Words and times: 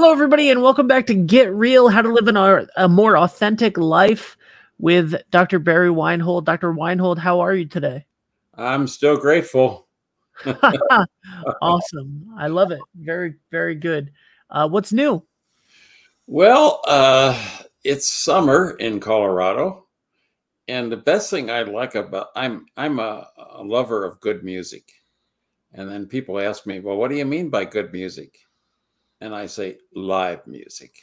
Hello, 0.00 0.12
everybody, 0.12 0.48
and 0.48 0.62
welcome 0.62 0.86
back 0.86 1.08
to 1.08 1.14
Get 1.14 1.52
Real 1.52 1.88
How 1.88 2.02
to 2.02 2.12
Live 2.12 2.28
in 2.28 2.36
a, 2.36 2.68
a 2.76 2.88
More 2.88 3.18
Authentic 3.18 3.76
Life 3.76 4.36
with 4.78 5.20
Dr. 5.32 5.58
Barry 5.58 5.90
Weinhold. 5.90 6.46
Dr. 6.46 6.70
Weinhold, 6.70 7.18
how 7.18 7.40
are 7.40 7.52
you 7.52 7.64
today? 7.64 8.06
I'm 8.54 8.86
still 8.86 9.16
grateful. 9.16 9.88
awesome. 11.60 12.28
I 12.38 12.46
love 12.46 12.70
it. 12.70 12.78
Very, 12.94 13.34
very 13.50 13.74
good. 13.74 14.12
Uh, 14.48 14.68
what's 14.68 14.92
new? 14.92 15.26
Well, 16.28 16.80
uh, 16.86 17.36
it's 17.82 18.08
summer 18.08 18.76
in 18.78 19.00
Colorado. 19.00 19.88
And 20.68 20.92
the 20.92 20.96
best 20.96 21.28
thing 21.28 21.50
I 21.50 21.62
like 21.62 21.96
about 21.96 22.28
I'm 22.36 22.66
I'm 22.76 23.00
a, 23.00 23.26
a 23.36 23.64
lover 23.64 24.04
of 24.04 24.20
good 24.20 24.44
music. 24.44 24.92
And 25.72 25.90
then 25.90 26.06
people 26.06 26.38
ask 26.38 26.66
me, 26.66 26.78
well, 26.78 26.96
what 26.96 27.10
do 27.10 27.16
you 27.16 27.24
mean 27.24 27.50
by 27.50 27.64
good 27.64 27.92
music? 27.92 28.38
And 29.20 29.34
I 29.34 29.46
say 29.46 29.78
live 29.94 30.46
music. 30.46 30.94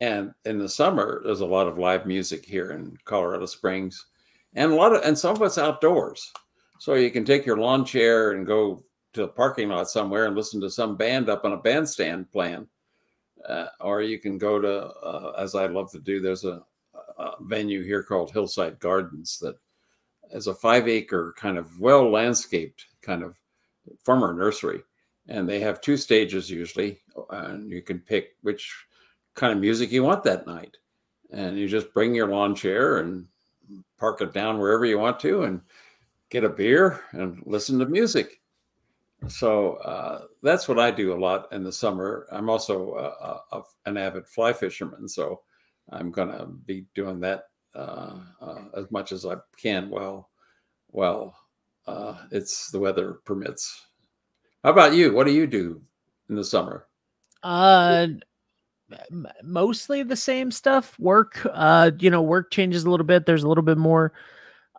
And 0.00 0.34
in 0.44 0.58
the 0.58 0.68
summer, 0.68 1.22
there's 1.24 1.40
a 1.40 1.46
lot 1.46 1.68
of 1.68 1.78
live 1.78 2.04
music 2.04 2.44
here 2.44 2.72
in 2.72 2.98
Colorado 3.06 3.46
Springs, 3.46 4.06
and 4.54 4.70
a 4.70 4.74
lot 4.74 4.94
of 4.94 5.02
and 5.02 5.18
some 5.18 5.34
of 5.34 5.42
it's 5.42 5.56
outdoors. 5.56 6.32
So 6.78 6.94
you 6.94 7.10
can 7.10 7.24
take 7.24 7.46
your 7.46 7.56
lawn 7.56 7.84
chair 7.84 8.32
and 8.32 8.46
go 8.46 8.84
to 9.14 9.22
a 9.22 9.28
parking 9.28 9.70
lot 9.70 9.88
somewhere 9.88 10.26
and 10.26 10.36
listen 10.36 10.60
to 10.60 10.70
some 10.70 10.96
band 10.96 11.30
up 11.30 11.46
on 11.46 11.52
a 11.52 11.56
bandstand 11.56 12.30
playing, 12.30 12.66
uh, 13.48 13.68
or 13.80 14.02
you 14.02 14.18
can 14.18 14.36
go 14.36 14.60
to, 14.60 14.86
uh, 14.88 15.32
as 15.38 15.54
I 15.54 15.64
love 15.64 15.90
to 15.92 15.98
do. 15.98 16.20
There's 16.20 16.44
a, 16.44 16.62
a 17.16 17.30
venue 17.40 17.82
here 17.82 18.02
called 18.02 18.30
Hillside 18.30 18.78
Gardens 18.78 19.38
that 19.38 19.56
is 20.32 20.46
a 20.46 20.54
five 20.54 20.88
acre 20.88 21.34
kind 21.38 21.56
of 21.56 21.80
well 21.80 22.10
landscaped 22.10 22.84
kind 23.00 23.22
of 23.22 23.38
former 24.04 24.34
nursery 24.34 24.82
and 25.28 25.48
they 25.48 25.60
have 25.60 25.80
two 25.80 25.96
stages 25.96 26.50
usually 26.50 27.00
and 27.30 27.70
you 27.70 27.82
can 27.82 27.98
pick 27.98 28.36
which 28.42 28.74
kind 29.34 29.52
of 29.52 29.58
music 29.60 29.90
you 29.90 30.02
want 30.02 30.22
that 30.24 30.46
night. 30.46 30.76
And 31.32 31.58
you 31.58 31.68
just 31.68 31.92
bring 31.92 32.14
your 32.14 32.28
lawn 32.28 32.54
chair 32.54 32.98
and 32.98 33.26
park 33.98 34.20
it 34.20 34.32
down 34.32 34.58
wherever 34.58 34.84
you 34.84 34.98
want 34.98 35.18
to 35.20 35.42
and 35.42 35.60
get 36.30 36.44
a 36.44 36.48
beer 36.48 37.00
and 37.12 37.42
listen 37.44 37.78
to 37.78 37.86
music. 37.86 38.40
So 39.28 39.74
uh, 39.76 40.22
that's 40.42 40.68
what 40.68 40.78
i 40.78 40.90
do 40.90 41.12
a 41.12 41.18
lot 41.18 41.52
in 41.52 41.64
the 41.64 41.72
summer. 41.72 42.26
I'm 42.30 42.48
also 42.48 42.94
a, 42.94 43.56
a, 43.56 43.62
an 43.86 43.96
avid 43.96 44.28
fly 44.28 44.52
fisherman 44.52 45.08
so 45.08 45.40
i'm 45.90 46.10
going 46.10 46.28
to 46.28 46.46
be 46.46 46.84
doing 46.94 47.20
that 47.20 47.44
uh, 47.74 48.18
uh, 48.40 48.62
as 48.76 48.90
much 48.90 49.12
as 49.12 49.24
i 49.24 49.34
can 49.60 49.88
while 49.88 50.30
while 50.88 51.36
uh, 51.86 52.16
it's 52.30 52.70
the 52.70 52.78
weather 52.78 53.14
permits 53.24 53.86
how 54.66 54.72
about 54.72 54.94
you? 54.94 55.12
What 55.12 55.28
do 55.28 55.32
you 55.32 55.46
do 55.46 55.80
in 56.28 56.34
the 56.34 56.44
summer? 56.44 56.88
Uh 57.40 58.08
mostly 59.44 60.02
the 60.02 60.16
same 60.16 60.50
stuff. 60.50 60.98
Work, 60.98 61.46
uh, 61.52 61.92
you 62.00 62.10
know, 62.10 62.22
work 62.22 62.50
changes 62.50 62.84
a 62.84 62.90
little 62.90 63.06
bit. 63.06 63.26
There's 63.26 63.44
a 63.44 63.48
little 63.48 63.62
bit 63.62 63.78
more. 63.78 64.12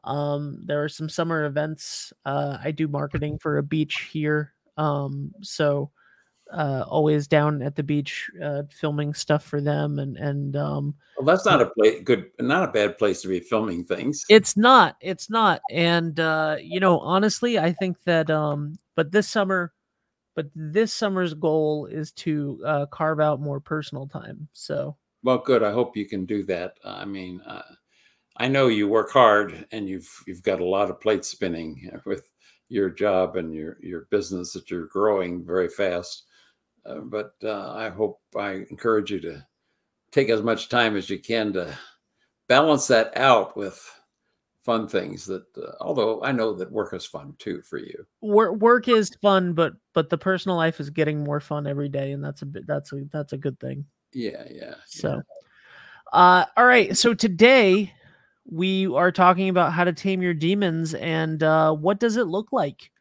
Um, 0.03 0.61
there 0.65 0.83
are 0.83 0.89
some 0.89 1.07
summer 1.07 1.45
events. 1.45 2.11
Uh, 2.25 2.57
I 2.61 2.71
do 2.71 2.89
marketing 2.89 3.39
for 3.39 3.59
a 3.59 3.63
beach 3.63 4.09
here. 4.11 4.53
Um, 4.75 5.33
so 5.41 5.91
uh, 6.51 6.83
always 6.87 7.27
down 7.27 7.61
at 7.61 7.75
the 7.75 7.83
beach 7.83 8.29
uh, 8.43 8.63
filming 8.69 9.13
stuff 9.13 9.43
for 9.43 9.61
them 9.61 9.99
and 9.99 10.17
and 10.17 10.55
um 10.55 10.95
well 11.17 11.25
that's 11.25 11.45
not 11.45 11.61
a 11.61 11.65
place 11.71 12.01
good 12.03 12.27
not 12.39 12.67
a 12.67 12.71
bad 12.71 12.97
place 12.97 13.21
to 13.21 13.27
be 13.27 13.39
filming 13.39 13.83
things 13.83 14.23
it's 14.29 14.55
not 14.55 14.95
it's 15.01 15.29
not 15.29 15.61
and 15.71 16.19
uh 16.19 16.55
you 16.61 16.79
know 16.79 16.99
honestly 16.99 17.59
i 17.59 17.71
think 17.71 18.01
that 18.05 18.29
um 18.29 18.77
but 18.95 19.11
this 19.11 19.27
summer 19.27 19.73
but 20.37 20.45
this 20.53 20.93
summer's 20.93 21.33
goal 21.33 21.87
is 21.87 22.11
to 22.11 22.61
uh, 22.63 22.85
carve 22.85 23.19
out 23.19 23.41
more 23.41 23.59
personal 23.59 24.07
time. 24.07 24.47
So, 24.53 24.95
well, 25.23 25.39
good. 25.39 25.63
I 25.63 25.71
hope 25.71 25.97
you 25.97 26.05
can 26.05 26.27
do 26.27 26.43
that. 26.43 26.75
I 26.85 27.05
mean, 27.05 27.41
uh, 27.41 27.63
I 28.37 28.47
know 28.47 28.67
you 28.67 28.87
work 28.87 29.09
hard, 29.09 29.65
and 29.71 29.89
you've 29.89 30.07
you've 30.27 30.43
got 30.43 30.61
a 30.61 30.65
lot 30.65 30.91
of 30.91 31.01
plates 31.01 31.27
spinning 31.27 31.89
with 32.05 32.29
your 32.69 32.91
job 32.91 33.35
and 33.35 33.51
your 33.51 33.77
your 33.81 34.01
business 34.11 34.53
that 34.53 34.69
you're 34.69 34.85
growing 34.85 35.43
very 35.43 35.69
fast. 35.69 36.25
Uh, 36.85 36.99
but 36.99 37.33
uh, 37.43 37.73
I 37.73 37.89
hope 37.89 38.19
I 38.37 38.63
encourage 38.69 39.09
you 39.09 39.19
to 39.21 39.43
take 40.11 40.29
as 40.29 40.43
much 40.43 40.69
time 40.69 40.95
as 40.95 41.09
you 41.09 41.17
can 41.17 41.51
to 41.53 41.75
balance 42.47 42.85
that 42.87 43.17
out 43.17 43.57
with 43.57 43.83
fun 44.67 44.85
things 44.85 45.25
that 45.25 45.45
uh, 45.57 45.71
although 45.79 46.21
i 46.23 46.31
know 46.33 46.51
that 46.51 46.69
work 46.69 46.93
is 46.93 47.05
fun 47.05 47.33
too 47.39 47.61
for 47.61 47.77
you. 47.77 48.05
Work 48.19 48.59
work 48.59 48.89
is 48.89 49.09
fun 49.21 49.53
but 49.53 49.71
but 49.93 50.09
the 50.09 50.17
personal 50.17 50.57
life 50.57 50.81
is 50.81 50.89
getting 50.89 51.23
more 51.23 51.39
fun 51.39 51.65
every 51.65 51.87
day 51.87 52.11
and 52.11 52.21
that's 52.21 52.41
a 52.41 52.45
bit 52.45 52.67
that's 52.67 52.91
a 52.91 53.05
that's 53.09 53.31
a 53.31 53.37
good 53.37 53.57
thing. 53.61 53.85
Yeah 54.11 54.43
yeah 54.51 54.75
so 54.85 55.13
yeah. 55.13 56.19
uh 56.19 56.45
all 56.57 56.65
right 56.65 56.97
so 56.97 57.13
today 57.13 57.93
we 58.45 58.87
are 58.87 59.09
talking 59.09 59.47
about 59.47 59.71
how 59.71 59.85
to 59.85 59.93
tame 59.93 60.21
your 60.21 60.33
demons 60.33 60.93
and 60.95 61.41
uh 61.43 61.73
what 61.73 62.01
does 62.01 62.17
it 62.17 62.27
look 62.27 62.49
like 62.51 62.91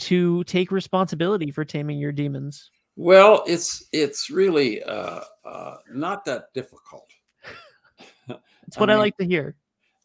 to 0.00 0.44
take 0.44 0.70
responsibility 0.70 1.50
for 1.50 1.64
taming 1.64 1.98
your 1.98 2.12
demons? 2.12 2.70
Well 2.96 3.42
it's 3.46 3.86
it's 3.92 4.28
really 4.28 4.82
uh 4.82 5.22
uh 5.46 5.76
not 5.94 6.26
that 6.26 6.52
difficult. 6.52 7.10
That's 8.28 8.76
what 8.76 8.90
I, 8.90 8.92
mean, 8.92 8.98
I 8.98 9.00
like 9.00 9.16
to 9.16 9.24
hear 9.24 9.56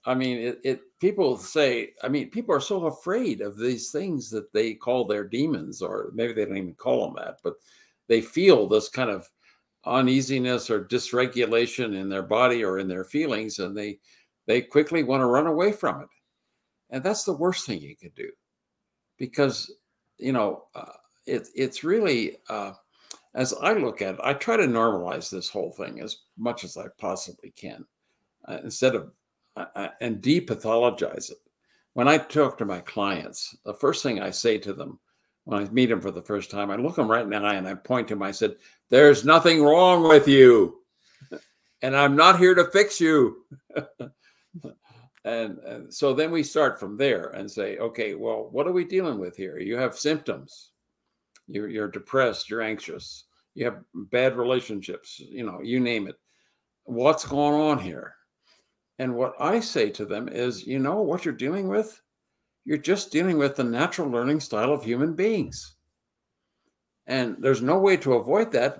I 0.05 0.13
mean, 0.13 0.37
it, 0.37 0.59
it, 0.63 0.81
people 0.99 1.35
say, 1.37 1.93
I 2.03 2.09
mean, 2.09 2.29
people 2.29 2.53
are 2.53 2.61
so 2.61 2.85
afraid 2.85 3.41
of 3.41 3.57
these 3.57 3.91
things 3.91 4.29
that 4.29 4.53
they 4.53 4.75
call 4.75 5.05
their 5.05 5.23
demons, 5.23 5.81
or 5.81 6.11
maybe 6.13 6.33
they 6.33 6.45
don't 6.45 6.57
even 6.57 6.75
call 6.75 7.05
them 7.05 7.15
that, 7.25 7.39
but 7.43 7.55
they 8.07 8.21
feel 8.21 8.67
this 8.67 8.87
kind 8.87 9.09
of 9.09 9.27
uneasiness 9.85 10.69
or 10.69 10.85
dysregulation 10.85 11.95
in 11.95 12.09
their 12.09 12.23
body 12.23 12.63
or 12.63 12.79
in 12.79 12.87
their 12.87 13.03
feelings, 13.03 13.59
and 13.59 13.75
they 13.75 13.99
they 14.47 14.61
quickly 14.61 15.01
want 15.01 15.21
to 15.21 15.25
run 15.25 15.47
away 15.47 15.71
from 15.71 16.01
it. 16.01 16.07
And 16.91 17.03
that's 17.03 17.23
the 17.23 17.33
worst 17.33 17.65
thing 17.65 17.81
you 17.81 17.95
could 17.95 18.13
do, 18.13 18.29
because 19.17 19.73
you 20.17 20.33
know 20.33 20.65
uh, 20.75 20.93
it, 21.25 21.47
it's 21.55 21.83
really 21.83 22.37
uh, 22.49 22.73
as 23.33 23.53
I 23.53 23.73
look 23.73 24.01
at 24.01 24.15
it, 24.15 24.21
I 24.23 24.33
try 24.33 24.55
to 24.55 24.67
normalize 24.67 25.29
this 25.31 25.49
whole 25.49 25.71
thing 25.71 25.99
as 25.99 26.17
much 26.37 26.63
as 26.63 26.77
I 26.77 26.85
possibly 26.99 27.51
can, 27.51 27.85
uh, 28.47 28.59
instead 28.63 28.93
of 28.93 29.11
and 30.01 30.21
depathologize 30.21 31.31
it. 31.31 31.37
When 31.93 32.07
I 32.07 32.17
talk 32.17 32.57
to 32.57 32.65
my 32.65 32.81
clients, 32.81 33.55
the 33.63 33.73
first 33.73 34.03
thing 34.03 34.19
I 34.19 34.31
say 34.31 34.57
to 34.59 34.73
them 34.73 34.99
when 35.45 35.61
I 35.61 35.69
meet 35.69 35.87
them 35.87 36.01
for 36.01 36.11
the 36.11 36.21
first 36.21 36.51
time, 36.51 36.69
I 36.71 36.75
look 36.75 36.95
them 36.95 37.09
right 37.09 37.23
in 37.23 37.29
the 37.29 37.37
eye 37.37 37.53
and 37.53 37.67
I 37.67 37.75
point 37.75 38.07
to 38.09 38.15
them. 38.15 38.23
I 38.23 38.31
said, 38.31 38.57
"There's 38.89 39.23
nothing 39.23 39.63
wrong 39.63 40.07
with 40.07 40.27
you, 40.27 40.81
and 41.81 41.95
I'm 41.95 42.15
not 42.15 42.39
here 42.39 42.55
to 42.55 42.65
fix 42.71 42.99
you." 42.99 43.45
and, 45.23 45.59
and 45.59 45.93
so 45.93 46.13
then 46.13 46.31
we 46.31 46.43
start 46.43 46.79
from 46.79 46.97
there 46.97 47.29
and 47.29 47.49
say, 47.49 47.77
"Okay, 47.77 48.15
well, 48.15 48.49
what 48.51 48.67
are 48.67 48.73
we 48.73 48.83
dealing 48.85 49.19
with 49.19 49.37
here? 49.37 49.59
You 49.59 49.77
have 49.77 49.97
symptoms. 49.97 50.71
You're, 51.47 51.69
you're 51.69 51.91
depressed. 51.91 52.49
You're 52.49 52.63
anxious. 52.63 53.25
You 53.53 53.65
have 53.65 53.83
bad 53.93 54.35
relationships. 54.35 55.19
You 55.19 55.45
know, 55.45 55.61
you 55.61 55.79
name 55.79 56.07
it. 56.07 56.15
What's 56.85 57.25
going 57.25 57.53
on 57.53 57.79
here?" 57.79 58.15
And 58.99 59.15
what 59.15 59.33
I 59.39 59.59
say 59.59 59.89
to 59.91 60.05
them 60.05 60.29
is, 60.29 60.65
you 60.65 60.79
know 60.79 61.01
what 61.01 61.25
you're 61.25 61.33
dealing 61.33 61.67
with? 61.67 62.01
You're 62.63 62.77
just 62.77 63.11
dealing 63.11 63.37
with 63.37 63.55
the 63.55 63.63
natural 63.63 64.09
learning 64.09 64.39
style 64.39 64.71
of 64.71 64.83
human 64.83 65.13
beings. 65.13 65.75
And 67.07 67.35
there's 67.39 67.61
no 67.61 67.77
way 67.77 67.97
to 67.97 68.13
avoid 68.13 68.51
that 68.53 68.79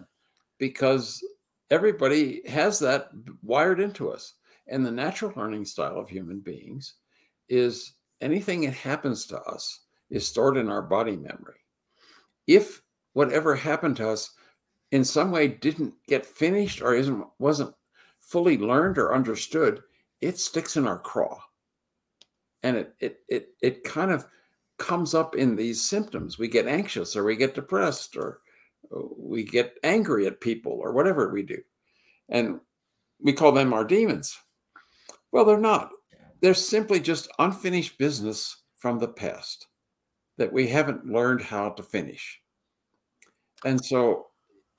because 0.57 1.23
everybody 1.69 2.41
has 2.47 2.79
that 2.79 3.09
wired 3.43 3.79
into 3.79 4.09
us. 4.09 4.33
And 4.67 4.85
the 4.85 4.91
natural 4.91 5.33
learning 5.35 5.65
style 5.65 5.99
of 5.99 6.09
human 6.09 6.39
beings 6.39 6.95
is 7.49 7.93
anything 8.21 8.61
that 8.61 8.73
happens 8.73 9.25
to 9.27 9.39
us 9.41 9.81
is 10.09 10.27
stored 10.27 10.57
in 10.57 10.69
our 10.69 10.81
body 10.81 11.15
memory. 11.15 11.59
If 12.47 12.81
whatever 13.13 13.55
happened 13.55 13.97
to 13.97 14.09
us 14.09 14.31
in 14.91 15.03
some 15.03 15.31
way 15.31 15.47
didn't 15.47 15.93
get 16.07 16.25
finished 16.25 16.81
or 16.81 16.95
isn't 16.95 17.25
wasn't 17.39 17.75
fully 18.19 18.57
learned 18.57 18.97
or 18.97 19.13
understood, 19.13 19.83
it 20.25 20.39
sticks 20.39 20.75
in 20.75 20.87
our 20.87 20.97
craw. 20.97 21.39
And 22.63 22.77
it 22.77 22.95
it 22.99 23.19
it 23.29 23.49
it 23.61 23.83
kind 23.83 24.11
of 24.11 24.25
comes 24.77 25.13
up 25.13 25.35
in 25.35 25.55
these 25.55 25.81
symptoms. 25.81 26.39
We 26.39 26.47
get 26.47 26.67
anxious 26.67 27.15
or 27.15 27.23
we 27.23 27.35
get 27.35 27.53
depressed 27.53 28.17
or 28.17 28.39
uh, 28.95 29.01
we 29.17 29.43
get 29.43 29.77
angry 29.83 30.25
at 30.25 30.41
people 30.41 30.73
or 30.73 30.93
whatever 30.93 31.31
we 31.31 31.43
do. 31.43 31.59
And 32.29 32.59
we 33.21 33.33
call 33.33 33.51
them 33.51 33.71
our 33.71 33.85
demons. 33.85 34.35
Well 35.31 35.45
they're 35.45 35.59
not. 35.59 35.91
They're 36.41 36.55
simply 36.55 36.99
just 36.99 37.29
unfinished 37.37 37.97
business 37.97 38.63
from 38.77 38.99
the 38.99 39.07
past 39.07 39.67
that 40.37 40.51
we 40.51 40.67
haven't 40.67 41.05
learned 41.05 41.41
how 41.41 41.69
to 41.69 41.83
finish. 41.83 42.41
And 43.63 43.83
so 43.83 44.27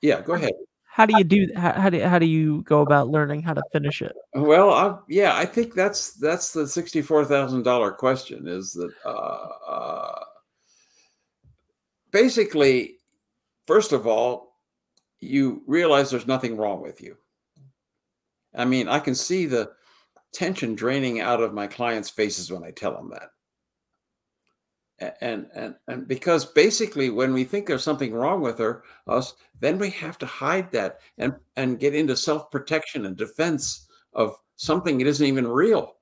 yeah 0.01 0.21
go 0.21 0.33
ahead 0.33 0.51
how 0.97 1.05
do 1.05 1.13
you 1.17 1.23
do 1.23 1.47
how, 1.55 1.71
how 1.73 1.89
do 1.89 2.01
how 2.01 2.19
do 2.19 2.25
you 2.25 2.63
go 2.63 2.81
about 2.81 3.07
learning 3.07 3.41
how 3.41 3.53
to 3.53 3.61
finish 3.71 4.01
it 4.01 4.13
well 4.33 4.73
I, 4.73 4.97
yeah 5.07 5.37
i 5.37 5.45
think 5.45 5.73
that's 5.73 6.13
that's 6.13 6.51
the 6.51 6.63
$64000 6.63 7.97
question 7.97 8.47
is 8.47 8.73
that 8.73 8.91
uh, 9.05 9.47
uh, 9.67 10.19
basically 12.11 12.97
first 13.65 13.93
of 13.93 14.07
all 14.07 14.47
you 15.19 15.63
realize 15.67 16.09
there's 16.09 16.27
nothing 16.27 16.57
wrong 16.57 16.81
with 16.81 17.01
you. 17.01 17.17
I 18.53 18.65
mean, 18.65 18.87
I 18.87 18.99
can 18.99 19.15
see 19.15 19.45
the 19.45 19.71
tension 20.33 20.75
draining 20.75 21.19
out 21.19 21.41
of 21.41 21.53
my 21.53 21.67
clients' 21.67 22.09
faces 22.09 22.51
when 22.51 22.63
I 22.63 22.71
tell 22.71 22.93
them 22.93 23.09
that. 23.11 23.29
And 24.99 25.47
and 25.53 25.75
and 25.87 26.07
because 26.07 26.43
basically 26.43 27.11
when 27.11 27.31
we 27.31 27.43
think 27.43 27.67
there's 27.67 27.83
something 27.83 28.13
wrong 28.13 28.41
with 28.41 28.57
her, 28.57 28.83
us, 29.05 29.35
then 29.59 29.77
we 29.77 29.91
have 29.91 30.17
to 30.17 30.25
hide 30.25 30.71
that 30.71 31.01
and 31.19 31.35
and 31.55 31.79
get 31.79 31.93
into 31.93 32.15
self-protection 32.15 33.05
and 33.05 33.15
defense 33.15 33.87
of 34.13 34.35
something 34.55 34.97
that 34.97 35.07
isn't 35.07 35.25
even 35.25 35.47
real. 35.47 35.95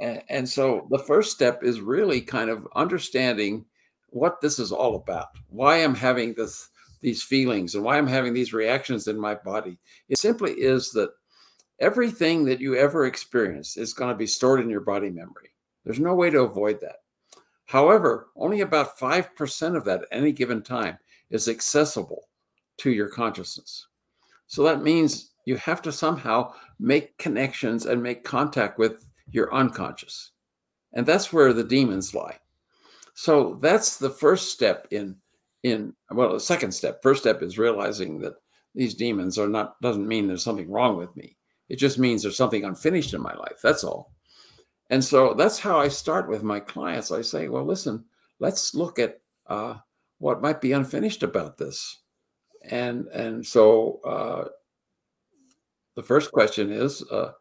And, 0.00 0.22
and 0.30 0.48
so 0.48 0.86
the 0.90 0.98
first 0.98 1.32
step 1.32 1.62
is 1.62 1.80
really 1.82 2.22
kind 2.22 2.48
of 2.48 2.66
understanding 2.74 3.66
what 4.08 4.40
this 4.40 4.58
is 4.58 4.72
all 4.72 4.96
about, 4.96 5.28
why 5.50 5.84
I'm 5.84 5.94
having 5.94 6.32
this 6.32 6.70
these 7.02 7.22
feelings 7.22 7.74
and 7.74 7.84
why 7.84 7.98
I'm 7.98 8.06
having 8.06 8.32
these 8.32 8.54
reactions 8.54 9.06
in 9.06 9.20
my 9.20 9.34
body. 9.34 9.78
It 10.08 10.18
simply 10.18 10.52
is 10.52 10.90
that 10.92 11.10
everything 11.78 12.46
that 12.46 12.60
you 12.60 12.74
ever 12.74 13.04
experience 13.04 13.76
is 13.76 13.92
going 13.92 14.10
to 14.10 14.16
be 14.16 14.26
stored 14.26 14.60
in 14.60 14.70
your 14.70 14.80
body 14.80 15.10
memory. 15.10 15.50
There's 15.84 16.00
no 16.00 16.14
way 16.14 16.30
to 16.30 16.40
avoid 16.40 16.80
that. 16.80 16.96
However, 17.68 18.30
only 18.34 18.62
about 18.62 18.98
5% 18.98 19.76
of 19.76 19.84
that 19.84 20.00
at 20.00 20.08
any 20.10 20.32
given 20.32 20.62
time 20.62 20.96
is 21.28 21.48
accessible 21.48 22.28
to 22.78 22.90
your 22.90 23.08
consciousness. 23.08 23.86
So 24.46 24.62
that 24.62 24.82
means 24.82 25.32
you 25.44 25.56
have 25.56 25.82
to 25.82 25.92
somehow 25.92 26.54
make 26.80 27.18
connections 27.18 27.84
and 27.84 28.02
make 28.02 28.24
contact 28.24 28.78
with 28.78 29.06
your 29.30 29.52
unconscious. 29.54 30.30
And 30.94 31.04
that's 31.04 31.30
where 31.30 31.52
the 31.52 31.62
demons 31.62 32.14
lie. 32.14 32.38
So 33.12 33.58
that's 33.60 33.98
the 33.98 34.10
first 34.10 34.50
step 34.50 34.88
in 34.90 35.16
in 35.62 35.92
well, 36.10 36.32
the 36.32 36.40
second 36.40 36.72
step. 36.72 37.02
First 37.02 37.20
step 37.20 37.42
is 37.42 37.58
realizing 37.58 38.20
that 38.20 38.36
these 38.74 38.94
demons 38.94 39.38
are 39.38 39.48
not 39.48 39.78
doesn't 39.82 40.08
mean 40.08 40.26
there's 40.26 40.44
something 40.44 40.70
wrong 40.70 40.96
with 40.96 41.14
me. 41.16 41.36
It 41.68 41.76
just 41.76 41.98
means 41.98 42.22
there's 42.22 42.36
something 42.36 42.64
unfinished 42.64 43.12
in 43.12 43.20
my 43.20 43.34
life. 43.34 43.58
That's 43.62 43.84
all. 43.84 44.14
And 44.90 45.04
so 45.04 45.34
that's 45.34 45.58
how 45.58 45.78
I 45.78 45.88
start 45.88 46.28
with 46.28 46.42
my 46.42 46.60
clients. 46.60 47.10
I 47.10 47.22
say, 47.22 47.48
well, 47.48 47.64
listen, 47.64 48.04
let's 48.38 48.74
look 48.74 48.98
at 48.98 49.20
uh, 49.46 49.74
what 50.18 50.42
might 50.42 50.60
be 50.60 50.72
unfinished 50.72 51.22
about 51.22 51.58
this. 51.58 52.00
And 52.70 53.06
and 53.08 53.46
so 53.46 54.00
uh, 54.04 54.48
the 55.94 56.02
first 56.02 56.32
question 56.32 56.72
is, 56.72 57.02
uh, 57.10 57.32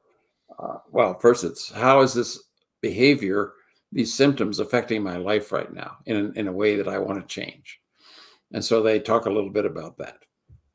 uh, 0.60 0.78
well, 0.92 1.18
first 1.20 1.44
it's 1.44 1.72
how 1.72 2.02
is 2.02 2.14
this 2.14 2.44
behavior, 2.82 3.54
these 3.92 4.14
symptoms 4.14 4.60
affecting 4.60 5.02
my 5.02 5.18
life 5.18 5.52
right 5.52 5.74
now 5.74 5.98
in 6.06 6.34
in 6.36 6.48
a 6.48 6.52
way 6.52 6.76
that 6.76 6.88
I 6.88 7.00
want 7.00 7.20
to 7.20 7.28
change. 7.28 7.80
And 8.54 8.64
so 8.64 8.82
they 8.82 9.00
talk 9.00 9.26
a 9.26 9.32
little 9.32 9.50
bit 9.50 9.66
about 9.66 9.98
that. 9.98 10.20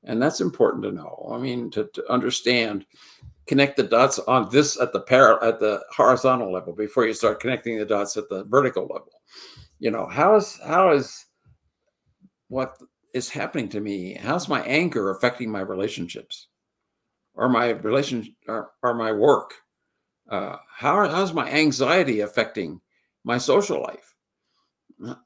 And 0.04 0.20
that's 0.20 0.40
important 0.40 0.82
to 0.84 0.92
know. 0.92 1.30
I 1.32 1.38
mean, 1.38 1.70
to, 1.72 1.88
to 1.94 2.12
understand 2.12 2.84
connect 3.46 3.76
the 3.76 3.82
dots 3.82 4.18
on 4.20 4.48
this 4.50 4.80
at 4.80 4.92
the 4.92 5.00
par 5.00 5.42
at 5.42 5.60
the 5.60 5.82
horizontal 5.90 6.52
level 6.52 6.72
before 6.72 7.06
you 7.06 7.14
start 7.14 7.40
connecting 7.40 7.78
the 7.78 7.84
dots 7.84 8.16
at 8.16 8.28
the 8.28 8.44
vertical 8.44 8.82
level. 8.82 9.12
You 9.78 9.90
know, 9.90 10.06
how 10.06 10.36
is 10.36 10.58
how 10.64 10.92
is 10.92 11.26
what 12.48 12.76
is 13.14 13.28
happening 13.28 13.68
to 13.70 13.80
me? 13.80 14.14
How's 14.14 14.48
my 14.48 14.62
anger 14.62 15.10
affecting 15.10 15.50
my 15.50 15.60
relationships, 15.60 16.48
or 17.34 17.48
my 17.48 17.70
relation, 17.70 18.34
or, 18.48 18.70
or 18.82 18.94
my 18.94 19.12
work? 19.12 19.54
Uh, 20.30 20.56
how 20.74 21.08
how's 21.08 21.32
my 21.32 21.50
anxiety 21.50 22.20
affecting 22.20 22.80
my 23.24 23.38
social 23.38 23.82
life? 23.82 24.14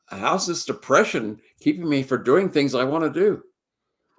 How's 0.09 0.47
this 0.47 0.65
depression 0.65 1.39
keeping 1.61 1.89
me 1.89 2.03
from 2.03 2.25
doing 2.25 2.49
things 2.49 2.75
I 2.75 2.85
want 2.85 3.05
to 3.05 3.21
do? 3.21 3.43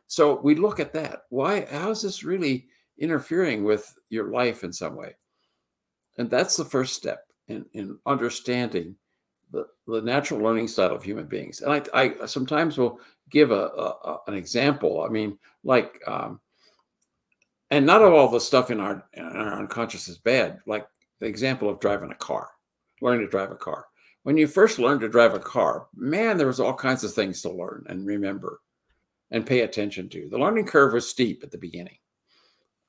So 0.08 0.40
we 0.42 0.56
look 0.56 0.80
at 0.80 0.94
that. 0.94 1.24
Why? 1.30 1.66
How's 1.70 2.02
this 2.02 2.24
really 2.24 2.68
interfering 2.98 3.64
with 3.64 3.94
your 4.10 4.32
life 4.32 4.64
in 4.64 4.74
some 4.74 4.96
way. 4.96 5.16
And 6.18 6.30
that's 6.30 6.58
the 6.58 6.66
first 6.66 6.96
step 6.96 7.26
in, 7.48 7.66
in 7.74 7.98
understanding 8.06 8.96
the, 9.52 9.68
the 9.86 10.02
natural 10.02 10.40
learning 10.40 10.68
style 10.68 10.96
of 10.96 11.04
human 11.04 11.28
beings. 11.28 11.62
And 11.62 11.72
I, 11.94 12.14
I 12.22 12.26
sometimes 12.26 12.78
will 12.78 13.00
give 13.30 13.52
a, 13.52 13.66
a, 13.66 14.18
an 14.28 14.34
example. 14.34 15.04
I 15.04 15.10
mean, 15.10 15.38
like, 15.64 16.02
um, 16.08 16.40
and 17.70 17.86
not 17.86 18.02
all 18.02 18.30
the 18.30 18.40
stuff 18.40 18.72
in 18.72 18.80
our, 18.80 19.06
in 19.14 19.24
our 19.24 19.60
unconscious 19.60 20.08
is 20.08 20.18
bad. 20.18 20.60
Like 20.66 20.88
the 21.20 21.28
example 21.28 21.70
of 21.70 21.80
driving 21.80 22.12
a 22.12 22.16
car, 22.16 22.50
learning 23.02 23.26
to 23.26 23.30
drive 23.30 23.52
a 23.52 23.56
car. 23.56 23.86
When 24.24 24.38
you 24.38 24.48
first 24.48 24.80
learned 24.80 25.02
to 25.02 25.10
drive 25.10 25.36
a 25.36 25.40
car, 25.40 25.88
man, 25.96 26.38
there 26.38 26.48
was 26.48 26.60
all 26.60 26.74
kinds 26.74 27.04
of 27.04 27.14
things 27.14 27.42
to 27.42 27.52
learn 27.52 27.86
and 27.88 28.06
remember 28.06 28.60
and 29.32 29.46
pay 29.46 29.62
attention 29.62 30.10
to. 30.10 30.30
The 30.30 30.38
learning 30.38 30.66
curve 30.66 30.94
was 30.94 31.10
steep 31.10 31.44
at 31.44 31.52
the 31.52 31.58
beginning. 31.58 31.98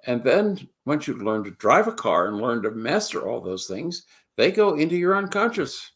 And 0.06 0.23
then 0.23 0.69
once 0.87 1.08
you 1.08 1.14
learn 1.14 1.44
to 1.44 1.50
drive 1.52 1.88
a 1.88 1.93
car 1.93 2.29
and 2.29 2.40
learn 2.40 2.62
to 2.62 2.70
master 2.70 3.29
all 3.29 3.40
those 3.40 3.67
things, 3.67 4.05
they 4.37 4.52
go 4.52 4.76
into 4.76 4.96
your 4.96 5.17
unconscious 5.17 5.93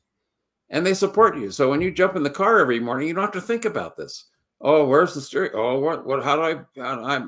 and 0.70 0.84
they 0.84 0.94
support 0.94 1.36
you. 1.36 1.50
So 1.50 1.70
when 1.70 1.80
you 1.80 1.92
jump 1.92 2.16
in 2.16 2.22
the 2.22 2.30
car 2.30 2.58
every 2.58 2.80
morning, 2.80 3.06
you 3.08 3.14
don't 3.14 3.22
have 3.22 3.32
to 3.32 3.40
think 3.40 3.64
about 3.64 3.96
this. 3.96 4.24
Oh, 4.60 4.86
where's 4.86 5.14
the 5.14 5.20
steering? 5.20 5.52
Oh, 5.54 5.78
what, 5.78 6.04
what, 6.04 6.22
how 6.22 6.36
do 6.36 6.42
I, 6.42 6.80
how 6.80 6.96
do 6.96 7.04
I, 7.04 7.24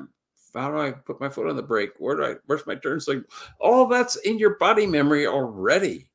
how 0.53 0.71
do 0.71 0.77
I 0.77 0.91
put 0.91 1.19
my 1.21 1.29
foot 1.29 1.47
on 1.47 1.55
the 1.55 1.63
brake? 1.63 1.91
Where 1.97 2.15
do 2.15 2.23
I, 2.23 2.35
where's 2.45 2.65
my 2.67 2.75
turn 2.75 2.99
signal? 2.99 3.25
All 3.59 3.87
that's 3.87 4.15
in 4.17 4.39
your 4.39 4.57
body 4.57 4.85
memory 4.85 5.27
already. 5.27 6.09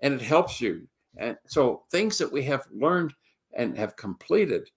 And 0.00 0.14
it 0.14 0.22
helps 0.22 0.60
you. 0.60 0.86
And 1.16 1.36
so 1.46 1.84
things 1.90 2.18
that 2.18 2.30
we 2.30 2.42
have 2.44 2.66
learned 2.70 3.14
and 3.54 3.76
have 3.76 3.96
completed 3.96 4.68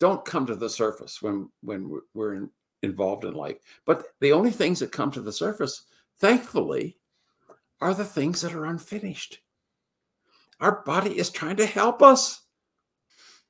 don't 0.00 0.24
come 0.24 0.46
to 0.46 0.54
the 0.54 0.70
surface 0.70 1.20
when, 1.20 1.48
when 1.62 2.00
we're 2.14 2.34
in, 2.34 2.50
involved 2.82 3.24
in 3.24 3.34
life. 3.34 3.56
But 3.84 4.06
the 4.20 4.32
only 4.32 4.50
things 4.50 4.80
that 4.80 4.92
come 4.92 5.10
to 5.12 5.20
the 5.20 5.32
surface, 5.32 5.84
thankfully, 6.18 6.96
are 7.80 7.94
the 7.94 8.04
things 8.04 8.40
that 8.40 8.54
are 8.54 8.66
unfinished. 8.66 9.38
Our 10.60 10.82
body 10.82 11.18
is 11.18 11.30
trying 11.30 11.56
to 11.56 11.66
help 11.66 12.02
us 12.02 12.42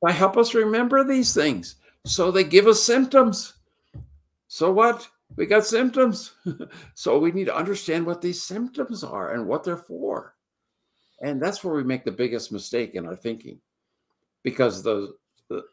by 0.01 0.13
help 0.13 0.37
us 0.37 0.55
remember 0.55 1.03
these 1.03 1.35
things. 1.35 1.77
So 2.05 2.31
they 2.31 2.45
give 2.45 2.67
us 2.67 2.83
symptoms. 2.83 3.55
So 4.47 4.73
what? 4.73 5.09
We 5.37 5.47
got 5.47 5.67
symptoms. 5.67 6.33
so 6.95 7.19
we 7.19 7.33
need 7.33 7.47
to 7.47 7.57
understand 7.57 8.07
what 8.07 8.23
these 8.23 8.43
symptoms 8.43 9.05
are 9.05 9.35
and 9.35 9.47
what 9.47 9.65
they're 9.65 9.77
for. 9.77 10.35
And 11.21 11.43
that's 11.43 11.65
where 11.65 11.75
we 11.75 11.85
make 11.85 12.05
the 12.05 12.13
biggest 12.13 12.53
mistake 12.53 12.95
in 12.95 13.07
our 13.07 13.17
thinking. 13.17 13.61
Because 14.45 14.83
those 14.83 15.13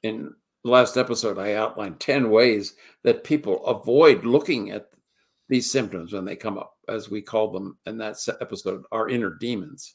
in 0.04 0.34
last 0.70 0.98
episode, 0.98 1.38
I 1.38 1.54
outlined 1.54 2.00
10 2.00 2.30
ways 2.30 2.74
that 3.04 3.24
people 3.24 3.66
avoid 3.66 4.26
looking 4.26 4.72
at 4.72 4.90
these 5.48 5.72
symptoms 5.72 6.12
when 6.12 6.26
they 6.26 6.36
come 6.36 6.58
up, 6.58 6.78
as 6.90 7.10
we 7.10 7.22
call 7.22 7.52
them 7.52 7.78
in 7.86 7.98
that 8.00 8.18
episode, 8.42 8.84
our 8.92 9.08
inner 9.08 9.30
demons. 9.30 9.94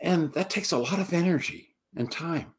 And 0.00 0.32
that 0.34 0.50
takes 0.50 0.72
a 0.72 0.78
lot 0.78 0.98
of 0.98 1.12
energy 1.12 1.74
and 1.96 2.10
time, 2.10 2.52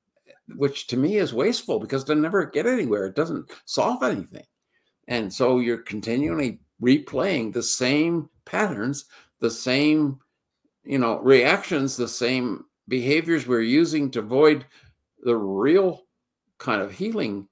which 0.55 0.87
to 0.87 0.97
me 0.97 1.17
is 1.17 1.33
wasteful 1.33 1.79
because 1.79 2.03
they 2.05 2.15
never 2.15 2.45
get 2.45 2.65
anywhere. 2.65 3.05
It 3.05 3.15
doesn't 3.15 3.51
solve 3.65 4.01
anything. 4.01 4.45
And 5.07 5.31
so 5.31 5.59
you're 5.59 5.79
continually 5.79 6.61
replaying 6.81 7.53
the 7.53 7.63
same 7.63 8.29
patterns, 8.45 9.05
the 9.39 9.51
same, 9.51 10.19
you 10.83 10.97
know, 10.97 11.19
reactions, 11.19 11.95
the 11.95 12.07
same 12.07 12.65
behaviors 12.87 13.45
we're 13.45 13.61
using 13.61 14.09
to 14.11 14.19
avoid 14.19 14.65
the 15.21 15.35
real 15.35 16.03
kind 16.57 16.81
of 16.81 16.91
healing 16.91 17.47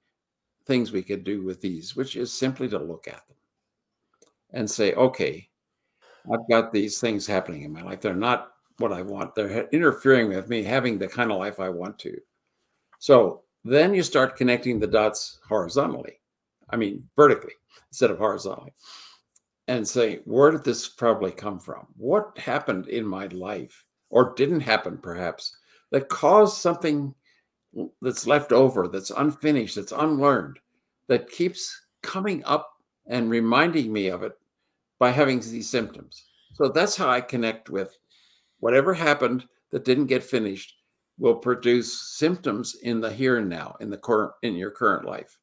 things 0.66 0.92
we 0.92 1.02
could 1.02 1.24
do 1.24 1.42
with 1.42 1.60
these, 1.60 1.96
which 1.96 2.16
is 2.16 2.32
simply 2.32 2.68
to 2.68 2.78
look 2.78 3.08
at 3.08 3.26
them 3.28 3.36
and 4.52 4.70
say, 4.70 4.94
okay, 4.94 5.48
I've 6.32 6.48
got 6.48 6.72
these 6.72 7.00
things 7.00 7.26
happening 7.26 7.62
in 7.62 7.72
my 7.72 7.82
life. 7.82 8.00
They're 8.00 8.14
not 8.14 8.52
what 8.78 8.92
I 8.92 9.02
want. 9.02 9.34
They're 9.34 9.68
interfering 9.68 10.28
with 10.28 10.48
me 10.48 10.62
having 10.62 10.98
the 10.98 11.08
kind 11.08 11.32
of 11.32 11.38
life 11.38 11.58
I 11.58 11.68
want 11.68 11.98
to. 12.00 12.16
So 12.98 13.42
then 13.64 13.94
you 13.94 14.02
start 14.02 14.36
connecting 14.36 14.78
the 14.78 14.86
dots 14.86 15.40
horizontally. 15.48 16.20
I 16.70 16.76
mean, 16.76 17.08
vertically 17.16 17.54
instead 17.90 18.10
of 18.10 18.18
horizontally. 18.18 18.72
And 19.68 19.86
say, 19.86 20.20
where 20.24 20.50
did 20.50 20.64
this 20.64 20.88
probably 20.88 21.30
come 21.30 21.58
from? 21.58 21.86
What 21.96 22.36
happened 22.36 22.88
in 22.88 23.06
my 23.06 23.26
life 23.28 23.84
or 24.10 24.34
didn't 24.34 24.60
happen 24.60 24.98
perhaps 24.98 25.56
that 25.90 26.08
caused 26.08 26.58
something 26.58 27.14
that's 28.00 28.26
left 28.26 28.52
over, 28.52 28.88
that's 28.88 29.10
unfinished, 29.10 29.76
that's 29.76 29.92
unlearned, 29.92 30.58
that 31.08 31.30
keeps 31.30 31.86
coming 32.02 32.44
up 32.44 32.70
and 33.06 33.30
reminding 33.30 33.92
me 33.92 34.08
of 34.08 34.22
it 34.22 34.32
by 34.98 35.10
having 35.10 35.40
these 35.40 35.68
symptoms. 35.68 36.24
So 36.54 36.68
that's 36.68 36.96
how 36.96 37.08
I 37.08 37.20
connect 37.20 37.70
with 37.70 37.96
whatever 38.60 38.94
happened 38.94 39.46
that 39.70 39.84
didn't 39.84 40.06
get 40.06 40.22
finished 40.22 40.74
will 41.18 41.34
produce 41.34 42.16
symptoms 42.16 42.76
in 42.82 43.00
the 43.00 43.10
here 43.10 43.38
and 43.38 43.48
now 43.48 43.76
in 43.80 43.90
the 43.90 43.96
current 43.96 44.32
in 44.42 44.54
your 44.54 44.70
current 44.70 45.04
life. 45.04 45.38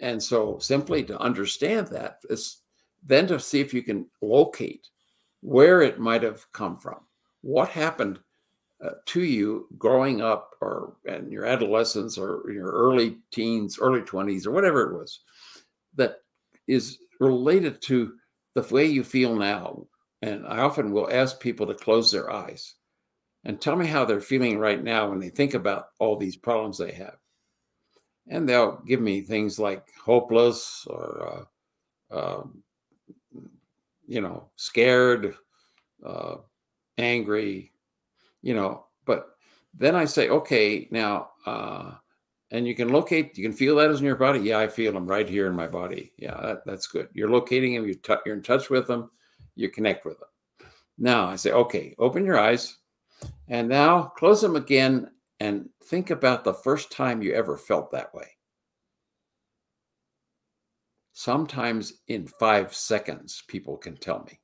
And 0.00 0.22
so 0.22 0.58
simply 0.58 1.02
to 1.04 1.18
understand 1.18 1.88
that 1.88 2.18
is 2.28 2.58
then 3.04 3.26
to 3.28 3.38
see 3.38 3.60
if 3.60 3.74
you 3.74 3.82
can 3.82 4.06
locate 4.22 4.88
where 5.40 5.82
it 5.82 5.98
might 5.98 6.22
have 6.22 6.50
come 6.52 6.78
from. 6.78 7.00
What 7.42 7.68
happened 7.68 8.18
uh, 8.84 8.90
to 9.06 9.22
you 9.22 9.66
growing 9.78 10.20
up 10.20 10.54
or 10.60 10.96
in 11.06 11.30
your 11.30 11.46
adolescence 11.46 12.18
or 12.18 12.50
your 12.50 12.70
early 12.70 13.18
teens, 13.32 13.78
early 13.80 14.00
20s, 14.00 14.46
or 14.46 14.50
whatever 14.50 14.90
it 14.90 14.98
was, 14.98 15.20
that 15.94 16.16
is 16.66 16.98
related 17.20 17.80
to 17.80 18.14
the 18.54 18.62
way 18.70 18.84
you 18.84 19.02
feel 19.02 19.34
now. 19.34 19.86
And 20.22 20.46
I 20.46 20.58
often 20.58 20.92
will 20.92 21.10
ask 21.10 21.40
people 21.40 21.66
to 21.66 21.74
close 21.74 22.10
their 22.10 22.30
eyes 22.30 22.74
and 23.44 23.60
tell 23.60 23.76
me 23.76 23.86
how 23.86 24.04
they're 24.04 24.20
feeling 24.20 24.58
right 24.58 24.82
now 24.82 25.08
when 25.08 25.18
they 25.18 25.30
think 25.30 25.54
about 25.54 25.88
all 25.98 26.16
these 26.16 26.36
problems 26.36 26.78
they 26.78 26.92
have. 26.92 27.16
And 28.28 28.48
they'll 28.48 28.82
give 28.86 29.00
me 29.00 29.20
things 29.20 29.58
like 29.58 29.86
hopeless 30.02 30.86
or, 30.88 31.46
uh, 32.10 32.14
uh, 32.14 32.42
you 34.06 34.20
know, 34.20 34.50
scared, 34.56 35.34
uh, 36.04 36.36
angry, 36.96 37.72
you 38.44 38.54
know. 38.54 38.84
But 39.06 39.30
then 39.72 39.96
I 39.96 40.04
say, 40.04 40.28
okay, 40.28 40.86
now, 40.90 41.30
uh, 41.46 41.94
and 42.50 42.68
you 42.68 42.76
can 42.76 42.90
locate, 42.90 43.36
you 43.36 43.42
can 43.42 43.56
feel 43.56 43.74
that 43.76 43.90
as 43.90 43.98
in 44.00 44.06
your 44.06 44.16
body. 44.16 44.38
Yeah, 44.40 44.58
I 44.58 44.68
feel 44.68 44.92
them 44.92 45.06
right 45.06 45.28
here 45.28 45.48
in 45.48 45.56
my 45.56 45.66
body. 45.66 46.12
Yeah, 46.18 46.38
that, 46.40 46.58
that's 46.64 46.86
good. 46.86 47.08
You're 47.14 47.30
locating 47.30 47.74
them, 47.74 47.86
you 47.86 47.94
t- 47.94 48.14
you're 48.24 48.36
in 48.36 48.42
touch 48.42 48.70
with 48.70 48.86
them, 48.86 49.10
you 49.56 49.70
connect 49.70 50.04
with 50.04 50.20
them. 50.20 50.28
Now 50.98 51.26
I 51.26 51.36
say, 51.36 51.50
okay, 51.50 51.94
open 51.98 52.24
your 52.24 52.38
eyes 52.38 52.76
and 53.48 53.68
now 53.68 54.12
close 54.16 54.40
them 54.40 54.56
again 54.56 55.10
and 55.40 55.68
think 55.86 56.10
about 56.10 56.44
the 56.44 56.54
first 56.54 56.92
time 56.92 57.22
you 57.22 57.32
ever 57.32 57.56
felt 57.56 57.90
that 57.90 58.14
way. 58.14 58.28
Sometimes 61.14 61.94
in 62.08 62.26
five 62.26 62.74
seconds, 62.74 63.42
people 63.48 63.76
can 63.76 63.96
tell 63.96 64.22
me. 64.24 64.38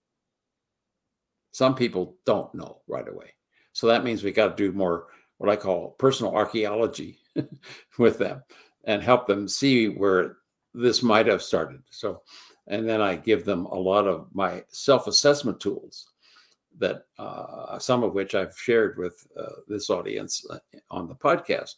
Some 1.52 1.74
people 1.74 2.16
don't 2.24 2.52
know 2.54 2.80
right 2.88 3.08
away. 3.08 3.34
So 3.80 3.86
that 3.86 4.04
means 4.04 4.22
we 4.22 4.30
got 4.30 4.54
to 4.54 4.62
do 4.62 4.76
more 4.76 5.06
what 5.38 5.48
I 5.48 5.56
call 5.56 5.92
personal 5.92 6.34
archaeology 6.34 7.18
with 7.98 8.18
them 8.18 8.42
and 8.84 9.02
help 9.02 9.26
them 9.26 9.48
see 9.48 9.88
where 9.88 10.36
this 10.74 11.02
might 11.02 11.26
have 11.26 11.42
started. 11.42 11.80
So, 11.88 12.20
and 12.66 12.86
then 12.86 13.00
I 13.00 13.16
give 13.16 13.46
them 13.46 13.64
a 13.64 13.74
lot 13.74 14.06
of 14.06 14.26
my 14.34 14.62
self 14.68 15.06
assessment 15.06 15.60
tools 15.60 16.10
that 16.78 17.06
uh, 17.18 17.78
some 17.78 18.02
of 18.02 18.12
which 18.12 18.34
I've 18.34 18.54
shared 18.54 18.98
with 18.98 19.26
uh, 19.34 19.60
this 19.66 19.88
audience 19.88 20.44
uh, 20.50 20.58
on 20.90 21.08
the 21.08 21.14
podcast 21.14 21.76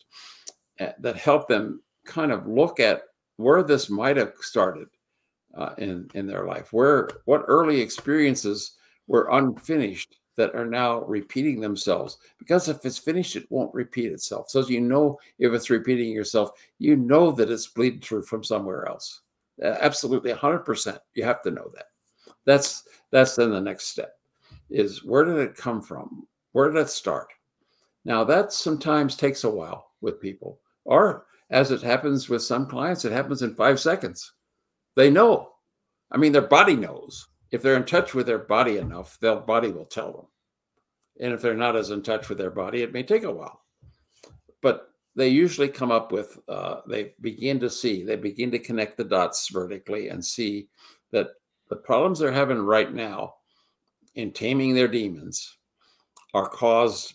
uh, 0.81 0.89
that 0.99 1.17
help 1.17 1.47
them 1.47 1.85
kind 2.05 2.33
of 2.33 2.49
look 2.49 2.81
at 2.81 3.03
where 3.37 3.63
this 3.63 3.89
might 3.89 4.17
have 4.17 4.35
started 4.41 4.89
uh, 5.57 5.75
in 5.79 6.11
in 6.15 6.27
their 6.27 6.47
life, 6.47 6.73
where 6.73 7.09
what 7.27 7.45
early 7.47 7.81
experiences 7.81 8.73
were 9.07 9.29
unfinished 9.31 10.17
that 10.37 10.55
are 10.55 10.67
now 10.67 11.03
repeating 11.05 11.61
themselves. 11.61 12.19
Because 12.39 12.69
if 12.69 12.85
it's 12.85 12.99
finished, 12.99 13.37
it 13.37 13.51
won't 13.51 13.75
repeat 13.75 14.13
itself. 14.13 14.51
So 14.51 14.67
you 14.67 14.81
know 14.81 15.19
if 15.39 15.53
it's 15.53 15.71
repeating 15.71 16.11
yourself, 16.11 16.53
you 16.79 16.97
know 16.97 17.31
that 17.33 17.51
it's 17.51 17.67
bleeding 17.67 18.01
through 18.01 18.23
from 18.23 18.43
somewhere 18.43 18.87
else. 18.89 19.21
Uh, 19.63 19.77
absolutely, 19.81 20.33
hundred 20.33 20.61
percent. 20.61 20.99
You 21.15 21.25
have 21.25 21.43
to 21.43 21.51
know 21.51 21.71
that. 21.75 21.87
That's 22.45 22.85
that's 23.11 23.37
then 23.37 23.51
the 23.51 23.61
next 23.61 23.89
step 23.89 24.15
is 24.71 25.05
where 25.05 25.25
did 25.25 25.37
it 25.37 25.57
come 25.57 25.83
from? 25.83 26.27
Where 26.53 26.71
did 26.71 26.81
it 26.81 26.89
start? 26.89 27.29
Now, 28.05 28.25
that 28.25 28.53
sometimes 28.53 29.17
takes 29.17 29.45
a 29.45 29.51
while 29.51 29.91
with 30.01 30.21
people, 30.21 30.61
or 30.85 31.27
as 31.51 31.71
it 31.71 31.83
happens 31.83 32.29
with 32.29 32.43
some 32.43 32.67
clients, 32.67 33.05
it 33.05 33.13
happens 33.13 33.43
in 33.43 33.55
five 33.55 33.79
seconds. 33.79 34.33
They 34.97 35.11
know. 35.11 35.51
I 36.11 36.17
mean, 36.17 36.33
their 36.33 36.43
body 36.43 36.75
knows. 36.75 37.29
If 37.53 37.63
they're 37.63 37.77
in 37.77 37.85
touch 37.85 38.15
with 38.15 38.27
their 38.27 38.39
body 38.39 38.79
enough, 38.79 39.19
their 39.21 39.37
body 39.37 39.71
will 39.71 39.85
tell 39.85 40.13
them. 40.13 40.27
And 41.21 41.33
if 41.33 41.43
they're 41.43 41.55
not 41.55 41.77
as 41.77 41.91
in 41.91 42.03
touch 42.03 42.29
with 42.29 42.39
their 42.39 42.51
body, 42.51 42.83
it 42.83 42.93
may 42.93 43.03
take 43.03 43.25
a 43.25 43.31
while. 43.31 43.61
But 44.63 44.89
they 45.15 45.29
usually 45.29 45.69
come 45.69 45.93
up 45.93 46.11
with, 46.11 46.39
uh, 46.49 46.81
they 46.89 47.13
begin 47.21 47.61
to 47.61 47.69
see, 47.69 48.03
they 48.03 48.17
begin 48.17 48.51
to 48.53 48.59
connect 48.59 48.97
the 48.97 49.05
dots 49.05 49.49
vertically 49.49 50.09
and 50.09 50.25
see 50.25 50.69
that 51.11 51.29
the 51.69 51.77
problems 51.77 52.19
they're 52.19 52.33
having 52.33 52.59
right 52.59 52.93
now 52.93 53.35
in 54.15 54.33
taming 54.33 54.75
their 54.75 54.89
demons 54.89 55.59
are 56.35 56.49
caused 56.49 57.15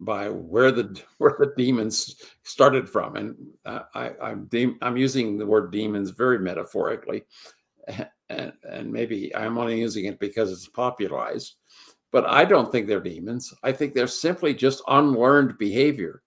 by 0.00 0.28
where 0.28 0.72
the 0.72 1.00
where 1.18 1.36
the 1.38 1.52
demons 1.56 2.16
started 2.42 2.88
from 2.88 3.16
and 3.16 3.36
I, 3.64 4.12
I'm 4.22 4.48
I'm 4.82 4.96
using 4.96 5.38
the 5.38 5.46
word 5.46 5.70
demons 5.70 6.10
very 6.10 6.38
metaphorically 6.38 7.24
and, 8.28 8.52
and 8.62 8.92
maybe 8.92 9.34
I'm 9.34 9.58
only 9.58 9.78
using 9.78 10.06
it 10.06 10.18
because 10.18 10.52
it's 10.52 10.68
popularized 10.68 11.56
but 12.12 12.26
I 12.26 12.44
don't 12.44 12.70
think 12.72 12.86
they're 12.86 13.00
demons. 13.00 13.54
I 13.62 13.72
think 13.72 13.94
they're 13.94 14.06
simply 14.06 14.54
just 14.54 14.82
unlearned 14.88 15.58
behavior. 15.58 16.22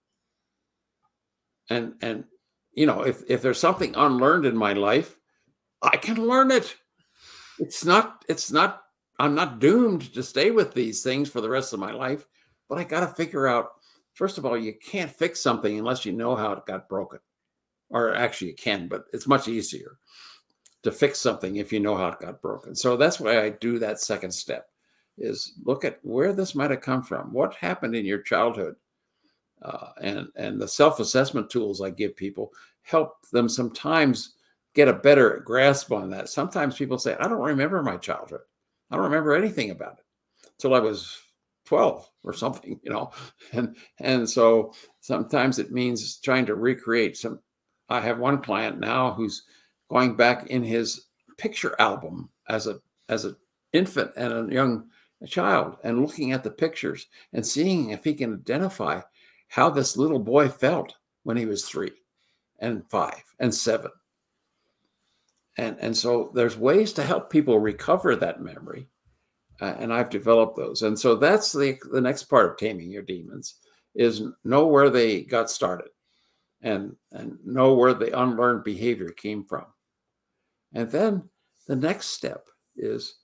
And 1.70 1.94
and 2.00 2.24
you 2.72 2.86
know 2.86 3.02
if 3.02 3.22
if 3.28 3.42
there's 3.42 3.60
something 3.60 3.94
unlearned 3.94 4.46
in 4.46 4.56
my 4.56 4.72
life 4.72 5.16
I 5.82 5.96
can 5.96 6.16
learn 6.16 6.50
it. 6.50 6.76
It's 7.58 7.84
not 7.84 8.24
it's 8.28 8.50
not 8.50 8.82
I'm 9.18 9.34
not 9.34 9.60
doomed 9.60 10.12
to 10.14 10.22
stay 10.22 10.50
with 10.50 10.74
these 10.74 11.02
things 11.02 11.30
for 11.30 11.40
the 11.40 11.48
rest 11.48 11.72
of 11.72 11.78
my 11.78 11.92
life, 11.92 12.26
but 12.68 12.78
I 12.78 12.84
got 12.84 13.00
to 13.00 13.14
figure 13.14 13.46
out 13.46 13.68
first 14.14 14.38
of 14.38 14.46
all, 14.46 14.56
you 14.56 14.74
can't 14.74 15.10
fix 15.10 15.40
something 15.40 15.78
unless 15.78 16.04
you 16.04 16.12
know 16.12 16.34
how 16.34 16.52
it 16.52 16.66
got 16.66 16.88
broken. 16.88 17.18
Or 17.90 18.14
actually, 18.14 18.48
you 18.48 18.56
can, 18.56 18.88
but 18.88 19.04
it's 19.12 19.26
much 19.26 19.46
easier 19.46 19.98
to 20.84 20.92
fix 20.92 21.18
something 21.18 21.56
if 21.56 21.72
you 21.72 21.80
know 21.80 21.96
how 21.96 22.08
it 22.08 22.20
got 22.20 22.40
broken. 22.40 22.74
So 22.74 22.96
that's 22.96 23.18
why 23.18 23.42
I 23.42 23.50
do 23.50 23.78
that 23.78 24.00
second 24.00 24.30
step 24.30 24.68
is 25.18 25.54
look 25.64 25.84
at 25.84 25.98
where 26.02 26.32
this 26.32 26.54
might 26.54 26.70
have 26.70 26.80
come 26.80 27.02
from. 27.02 27.32
What 27.32 27.54
happened 27.54 27.96
in 27.96 28.04
your 28.04 28.20
childhood? 28.20 28.76
Uh, 29.62 29.88
and 30.02 30.28
and 30.36 30.60
the 30.60 30.68
self-assessment 30.68 31.48
tools 31.48 31.80
I 31.80 31.88
give 31.88 32.16
people 32.16 32.52
help 32.82 33.26
them 33.30 33.48
sometimes 33.48 34.34
get 34.74 34.88
a 34.88 34.92
better 34.92 35.40
grasp 35.44 35.90
on 35.90 36.10
that. 36.10 36.28
Sometimes 36.28 36.76
people 36.76 36.98
say, 36.98 37.16
I 37.18 37.28
don't 37.28 37.40
remember 37.40 37.82
my 37.82 37.96
childhood. 37.96 38.40
I 38.90 38.96
don't 38.96 39.04
remember 39.04 39.34
anything 39.34 39.70
about 39.70 39.98
it 39.98 40.04
until 40.58 40.74
I 40.74 40.80
was 40.80 41.18
12 41.64 42.10
or 42.24 42.32
something, 42.34 42.78
you 42.84 42.92
know. 42.92 43.10
And 43.52 43.76
and 44.00 44.28
so 44.28 44.74
sometimes 45.00 45.58
it 45.58 45.72
means 45.72 46.18
trying 46.18 46.44
to 46.46 46.56
recreate 46.56 47.16
some 47.16 47.40
I 47.88 48.00
have 48.00 48.18
one 48.18 48.42
client 48.42 48.80
now 48.80 49.12
who's 49.12 49.44
going 49.94 50.16
back 50.16 50.48
in 50.48 50.64
his 50.64 51.06
picture 51.38 51.76
album 51.78 52.28
as 52.48 52.66
a 52.66 52.80
as 53.08 53.24
an 53.24 53.36
infant 53.72 54.10
and 54.16 54.50
a 54.50 54.52
young 54.52 54.88
child 55.26 55.76
and 55.84 56.00
looking 56.00 56.32
at 56.32 56.42
the 56.42 56.50
pictures 56.50 57.06
and 57.32 57.46
seeing 57.46 57.90
if 57.90 58.02
he 58.02 58.12
can 58.12 58.34
identify 58.34 59.00
how 59.48 59.70
this 59.70 59.96
little 59.96 60.18
boy 60.18 60.48
felt 60.48 60.94
when 61.22 61.36
he 61.36 61.46
was 61.46 61.64
3 61.64 61.90
and 62.58 62.82
5 62.90 63.12
and 63.38 63.54
7 63.54 63.90
and 65.58 65.76
and 65.78 65.96
so 65.96 66.32
there's 66.34 66.58
ways 66.58 66.92
to 66.92 67.04
help 67.04 67.30
people 67.30 67.58
recover 67.60 68.16
that 68.16 68.42
memory 68.42 68.88
uh, 69.60 69.76
and 69.78 69.92
i've 69.92 70.10
developed 70.10 70.56
those. 70.56 70.82
And 70.82 70.98
so 70.98 71.14
that's 71.14 71.52
the 71.52 71.78
the 71.92 72.00
next 72.00 72.24
part 72.24 72.50
of 72.50 72.56
taming 72.56 72.90
your 72.90 73.02
demons 73.02 73.60
is 73.94 74.22
know 74.42 74.66
where 74.66 74.90
they 74.90 75.22
got 75.22 75.50
started 75.50 75.90
and 76.62 76.96
and 77.12 77.38
know 77.44 77.74
where 77.74 77.94
the 77.94 78.20
unlearned 78.20 78.64
behavior 78.64 79.10
came 79.10 79.44
from 79.44 79.66
and 80.74 80.90
then 80.90 81.28
the 81.66 81.76
next 81.76 82.08
step 82.08 82.48
is 82.76 83.16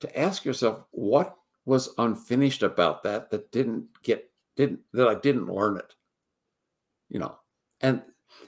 to 0.00 0.18
ask 0.18 0.44
yourself 0.44 0.84
what 0.90 1.36
was 1.66 1.94
unfinished 1.98 2.62
about 2.62 3.02
that 3.02 3.30
that 3.30 3.50
didn't 3.52 3.86
get 4.02 4.30
didn't 4.56 4.80
that 4.92 5.08
i 5.08 5.14
didn't 5.14 5.46
learn 5.46 5.76
it 5.76 5.94
you 7.08 7.18
know 7.18 7.36
and 7.80 8.02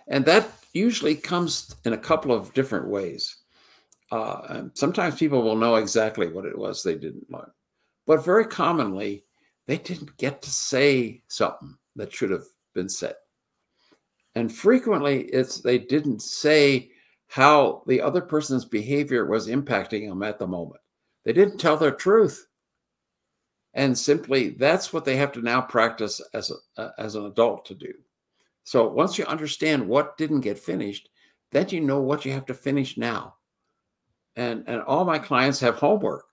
and 0.09 0.25
that 0.25 0.49
usually 0.73 1.15
comes 1.15 1.75
in 1.85 1.93
a 1.93 1.99
couple 1.99 2.33
of 2.33 2.53
different 2.55 2.89
ways. 2.89 3.37
Uh, 4.13 4.65
sometimes 4.75 5.17
people 5.17 5.43
will 5.43 5.57
know 5.57 5.77
exactly 5.77 6.29
what 6.29 6.45
it 6.45 6.57
was 6.57 6.83
they 6.83 6.95
didn't 6.95 7.31
learn, 7.31 7.51
but 8.07 8.25
very 8.25 8.47
commonly 8.47 9.25
they 9.67 9.79
didn't 9.79 10.17
get 10.17 10.43
to 10.43 10.51
say 10.51 11.23
something 11.27 11.77
that 11.97 12.13
should 12.13 12.31
have 12.31 12.45
been 12.73 12.89
said. 12.89 13.17
And 14.37 14.53
frequently 14.53 15.23
it's 15.25 15.61
they 15.61 15.79
didn't 15.79 16.23
say 16.23 16.91
how 17.29 17.83
the 17.87 18.01
other 18.01 18.21
person's 18.21 18.65
behavior 18.65 19.27
was 19.27 19.49
impacting 19.49 20.09
them 20.09 20.23
at 20.23 20.39
the 20.39 20.47
moment. 20.47 20.81
They 21.25 21.33
didn't 21.33 21.59
tell 21.59 21.77
their 21.77 21.93
truth. 21.93 22.47
And 23.75 23.97
simply 23.97 24.51
that's 24.51 24.93
what 24.93 25.05
they 25.05 25.17
have 25.17 25.33
to 25.33 25.43
now 25.43 25.61
practice 25.61 26.21
as 26.33 26.53
a, 26.79 26.91
as 26.99 27.15
an 27.15 27.27
adult 27.27 27.67
to 27.67 27.75
do. 27.75 27.93
So 28.65 28.89
once 28.89 29.19
you 29.19 29.25
understand 29.27 29.87
what 29.87 30.17
didn't 30.17 30.41
get 30.41 30.59
finished, 30.59 31.09
then 31.53 31.69
you 31.69 31.81
know 31.81 32.01
what 32.01 32.25
you 32.25 32.33
have 32.33 32.47
to 32.47 32.55
finish 32.55 32.97
now. 32.97 33.35
And 34.35 34.65
and 34.67 34.83
all 34.83 35.05
my 35.05 35.19
clients 35.19 35.61
have 35.61 35.77
homework 35.77 36.25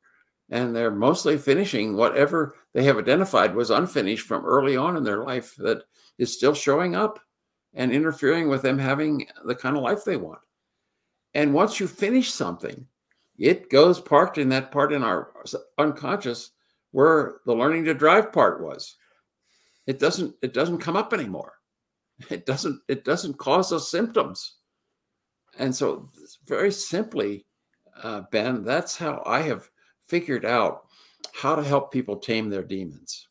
and 0.50 0.76
they're 0.76 0.92
mostly 0.92 1.38
finishing 1.38 1.96
whatever 1.96 2.56
they 2.74 2.84
have 2.84 2.98
identified 2.98 3.56
was 3.56 3.72
unfinished 3.72 4.28
from 4.28 4.46
early 4.46 4.76
on 4.76 4.98
in 4.98 5.04
their 5.04 5.24
life 5.24 5.56
that 5.58 5.84
is 6.18 6.34
still 6.34 6.54
showing 6.54 6.96
up 6.96 7.20
and 7.74 7.92
interfering 7.92 8.50
with 8.50 8.62
them 8.62 8.78
having 8.78 9.26
the 9.46 9.56
kind 9.56 9.76
of 9.76 9.84
life 9.84 10.04
they 10.04 10.18
want. 10.18 10.40
And 11.34 11.54
once 11.54 11.80
you 11.80 11.88
finish 11.88 12.32
something, 12.32 12.88
it 13.38 13.70
goes 13.70 14.00
parked 14.00 14.38
in 14.38 14.50
that 14.50 14.72
part 14.72 14.94
in 14.94 15.04
our 15.04 15.34
unconscious 15.78 16.52
where 16.92 17.38
the 17.46 17.54
learning 17.56 17.86
to 17.86 17.94
drive 17.94 18.32
part 18.32 18.62
was. 18.64 18.96
it 19.88 20.00
doesn't 20.00 20.36
it 20.42 20.54
doesn't 20.54 20.78
come 20.80 20.96
up 20.96 21.14
anymore. 21.14 21.54
It 22.30 22.46
doesn't 22.46 22.82
it 22.88 23.04
doesn't 23.04 23.38
cause 23.38 23.74
us 23.74 23.90
symptoms. 23.90 24.58
And 25.58 25.76
so, 25.76 26.10
very 26.46 26.72
simply, 26.72 27.46
uh, 28.02 28.22
Ben, 28.32 28.64
that's 28.64 28.98
how 28.98 29.22
I 29.26 29.42
have 29.42 29.70
figured 30.08 30.46
out 30.46 30.88
how 31.34 31.56
to 31.56 31.64
help 31.64 31.92
people 31.92 32.18
tame 32.18 32.50
their 32.50 32.64
demons. 32.64 33.28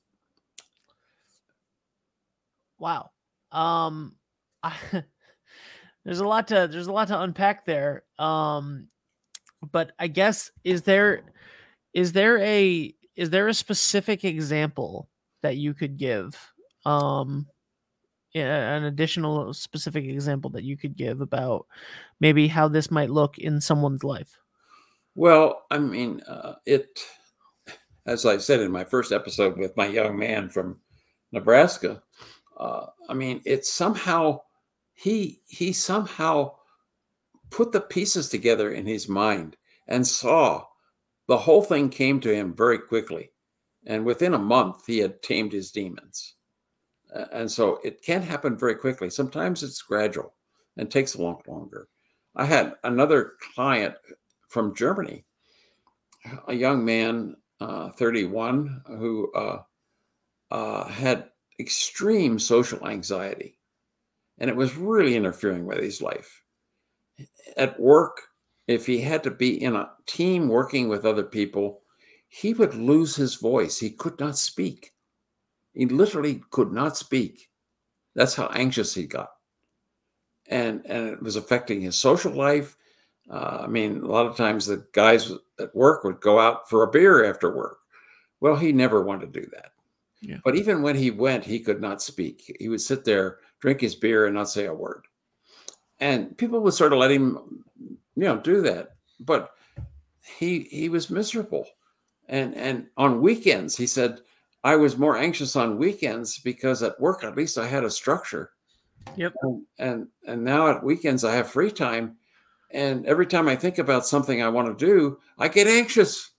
Wow. 2.78 3.11
Um, 3.50 4.16
I, 4.62 4.75
there's 6.04 6.21
a 6.21 6.26
lot 6.26 6.49
to 6.49 6.68
there's 6.71 6.87
a 6.87 6.92
lot 6.92 7.09
to 7.09 7.21
unpack 7.21 7.64
there. 7.64 8.02
Um, 8.18 8.88
but 9.71 9.92
I 9.99 10.09
guess 10.09 10.50
is 10.64 10.82
there 10.82 11.23
is 11.94 12.12
there 12.12 12.38
a 12.38 12.94
is 13.16 13.30
there 13.30 13.49
a 13.49 13.54
specific 13.54 14.25
example 14.25 15.09
that 15.42 15.56
you 15.56 15.75
could 15.75 15.97
give? 15.97 16.37
Um, 16.85 17.47
an 18.35 18.85
additional 18.85 19.52
specific 19.52 20.04
example 20.04 20.50
that 20.50 20.64
you 20.64 20.76
could 20.76 20.97
give 20.97 21.21
about 21.21 21.66
maybe 22.21 22.49
how 22.49 22.68
this 22.68 22.90
might 22.90 23.11
look 23.11 23.38
in 23.38 23.61
someone's 23.61 24.04
life? 24.04 24.38
Well, 25.14 25.64
I 25.71 25.78
mean, 25.78 26.23
uh, 26.26 26.54
it, 26.64 27.00
as 28.06 28.25
I 28.25 28.38
said 28.38 28.61
in 28.61 28.73
my 28.73 28.85
first 28.85 29.12
episode 29.12 29.59
with 29.59 29.76
my 29.76 29.87
young 29.87 30.18
man 30.18 30.49
from 30.49 30.78
Nebraska, 31.32 32.02
uh, 32.56 32.87
I 33.09 33.14
mean, 33.14 33.42
it 33.44 33.66
somehow 33.66 34.40
he 34.95 35.41
he 35.47 35.73
somehow 35.73 36.53
put 37.51 37.73
the 37.73 37.81
pieces 37.81 38.29
together 38.29 38.71
in 38.73 38.87
his 38.87 39.09
mind 39.09 39.57
and 39.89 40.07
saw 40.07 40.65
the 41.29 41.39
whole 41.39 41.63
thing 41.63 41.89
came 41.89 42.21
to 42.21 42.35
him 42.35 42.55
very 42.55 42.79
quickly, 42.79 43.31
and 43.87 44.05
within 44.05 44.35
a 44.35 44.39
month 44.39 44.87
he 44.87 44.99
had 44.99 45.23
tamed 45.23 45.53
his 45.53 45.71
demons. 45.71 46.35
And 47.33 47.51
so 47.51 47.79
it 47.85 48.03
can 48.03 48.23
happen 48.23 48.57
very 48.57 48.75
quickly. 48.75 49.11
Sometimes 49.11 49.63
it's 49.63 49.83
gradual 49.83 50.35
and 50.77 50.91
takes 50.91 51.15
a 51.15 51.23
lot 51.23 51.47
longer. 51.47 51.89
I 52.35 52.47
had 52.47 52.75
another 52.85 53.35
client 53.55 53.95
from 54.49 54.75
Germany, 54.75 55.25
a 56.49 56.55
young 56.55 56.85
man, 56.85 57.37
uh, 57.61 57.91
31, 57.91 58.83
who 58.87 59.31
uh, 59.33 59.63
uh, 60.51 60.85
had 60.89 61.31
extreme 61.61 62.39
social 62.39 62.87
anxiety. 62.89 63.59
And 64.39 64.51
it 64.51 64.57
was 64.57 64.77
really 64.77 65.15
interfering 65.17 65.67
with 65.67 65.79
his 65.79 66.03
life. 66.03 66.43
At 67.57 67.79
work, 67.79 68.21
if 68.67 68.87
he 68.87 69.01
had 69.01 69.23
to 69.25 69.31
be 69.31 69.62
in 69.62 69.77
a 69.77 69.91
team 70.07 70.49
working 70.49 70.89
with 70.89 71.05
other 71.05 71.23
people, 71.23 71.83
he 72.29 72.55
would 72.55 72.75
lose 72.75 73.15
his 73.15 73.35
voice. 73.35 73.79
He 73.79 73.91
could 73.91 74.19
not 74.19 74.39
speak. 74.39 74.93
He 75.75 75.87
literally 75.87 76.43
could 76.51 76.73
not 76.73 76.97
speak. 76.97 77.51
That's 78.15 78.35
how 78.35 78.47
anxious 78.49 78.95
he 78.95 79.07
got. 79.07 79.31
And, 80.49 80.85
and 80.87 81.09
it 81.09 81.23
was 81.23 81.37
affecting 81.37 81.81
his 81.81 81.97
social 81.97 82.33
life. 82.33 82.77
Uh, 83.31 83.61
I 83.62 83.67
mean, 83.67 84.03
a 84.03 84.07
lot 84.07 84.27
of 84.27 84.37
times 84.37 84.67
the 84.67 84.87
guys 84.93 85.33
at 85.59 85.75
work 85.75 86.05
would 86.05 86.21
go 86.21 86.39
out 86.39 86.69
for 86.69 86.83
a 86.83 86.91
beer 86.91 87.25
after 87.25 87.55
work. 87.55 87.79
Well, 88.41 88.57
he 88.57 88.73
never 88.73 89.03
wanted 89.03 89.33
to 89.33 89.41
do 89.41 89.47
that. 89.53 89.73
Yeah. 90.23 90.38
But 90.45 90.55
even 90.57 90.83
when 90.83 90.97
he 90.97 91.11
went, 91.11 91.45
he 91.45 91.59
could 91.59 91.81
not 91.81 92.00
speak. 92.00 92.57
He 92.61 92.69
would 92.69 92.81
sit 92.81 93.05
there, 93.05 93.38
drink 93.61 93.81
his 93.81 93.97
beer, 93.97 94.26
and 94.26 94.35
not 94.35 94.49
say 94.49 94.67
a 94.67 94.75
word. 94.75 95.05
And 96.00 96.37
people 96.38 96.61
would 96.61 96.75
sort 96.75 96.93
of 96.93 97.00
let 97.00 97.11
him, 97.11 97.64
you 98.17 98.25
know, 98.25 98.38
do 98.38 98.62
that. 98.62 98.95
But 99.21 99.50
he 100.38 100.61
he 100.61 100.88
was 100.88 101.11
miserable. 101.11 101.67
And 102.29 102.55
and 102.55 102.87
on 102.97 103.21
weekends, 103.21 103.76
he 103.76 103.87
said, 103.87 104.21
I 104.64 104.76
was 104.76 104.97
more 104.97 105.17
anxious 105.17 105.57
on 105.57 105.76
weekends 105.76 106.38
because 106.38 106.83
at 106.83 107.00
work 107.00 107.25
at 107.25 107.37
least 107.37 107.59
I 107.59 107.67
had 107.67 107.85
a 107.85 107.91
structure. 107.91 108.52
Yep. 109.17 109.35
And 109.43 109.62
and, 109.79 110.09
and 110.26 110.45
now 110.45 110.69
at 110.69 110.85
weekends 110.85 111.25
I 111.25 111.35
have 111.35 111.50
free 111.50 111.71
time. 111.71 112.17
And 112.71 113.05
every 113.07 113.26
time 113.26 113.49
I 113.49 113.57
think 113.57 113.79
about 113.79 114.07
something 114.07 114.41
I 114.41 114.49
want 114.49 114.67
to 114.79 114.87
do, 114.87 115.19
I 115.38 115.49
get 115.49 115.67
anxious. 115.67 116.31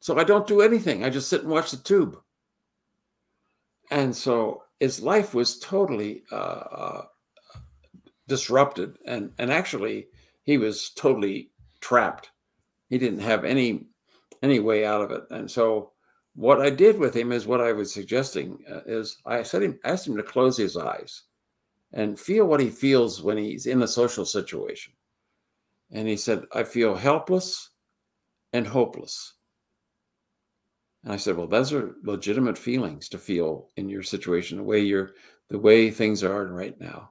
So 0.00 0.18
I 0.18 0.24
don't 0.24 0.46
do 0.46 0.62
anything. 0.62 1.04
I 1.04 1.10
just 1.10 1.28
sit 1.28 1.42
and 1.42 1.50
watch 1.50 1.70
the 1.70 1.76
tube. 1.76 2.18
And 3.92 4.16
so 4.16 4.62
his 4.80 5.02
life 5.02 5.34
was 5.34 5.58
totally 5.58 6.22
uh, 6.32 6.34
uh, 6.34 7.02
disrupted, 8.26 8.96
and 9.06 9.32
and 9.38 9.52
actually 9.52 10.06
he 10.44 10.56
was 10.56 10.90
totally 10.96 11.50
trapped. 11.80 12.30
He 12.88 12.96
didn't 12.96 13.20
have 13.20 13.44
any 13.44 13.86
any 14.42 14.60
way 14.60 14.86
out 14.86 15.02
of 15.02 15.10
it, 15.10 15.24
and 15.30 15.48
so 15.50 15.92
what 16.34 16.62
I 16.62 16.70
did 16.70 16.98
with 16.98 17.14
him 17.14 17.32
is 17.32 17.46
what 17.46 17.60
I 17.60 17.72
was 17.72 17.92
suggesting 17.92 18.64
uh, 18.66 18.80
is 18.86 19.18
I 19.26 19.42
said 19.42 19.62
him 19.62 19.78
asked 19.84 20.06
him 20.06 20.16
to 20.16 20.22
close 20.22 20.56
his 20.56 20.78
eyes 20.78 21.24
and 21.92 22.18
feel 22.18 22.46
what 22.46 22.60
he 22.60 22.70
feels 22.70 23.22
when 23.22 23.36
he's 23.36 23.66
in 23.66 23.82
a 23.82 23.86
social 23.86 24.24
situation. 24.24 24.94
And 25.90 26.08
he 26.08 26.16
said, 26.16 26.44
I 26.54 26.64
feel 26.64 26.94
helpless 26.94 27.68
and 28.54 28.66
hopeless. 28.66 29.34
And 31.04 31.12
I 31.12 31.16
said, 31.16 31.36
Well, 31.36 31.46
those 31.46 31.72
are 31.72 31.96
legitimate 32.02 32.58
feelings 32.58 33.08
to 33.10 33.18
feel 33.18 33.68
in 33.76 33.88
your 33.88 34.02
situation, 34.02 34.58
the 34.58 34.64
way 34.64 34.80
you're 34.80 35.12
the 35.48 35.58
way 35.58 35.90
things 35.90 36.24
are 36.24 36.46
right 36.46 36.78
now. 36.80 37.10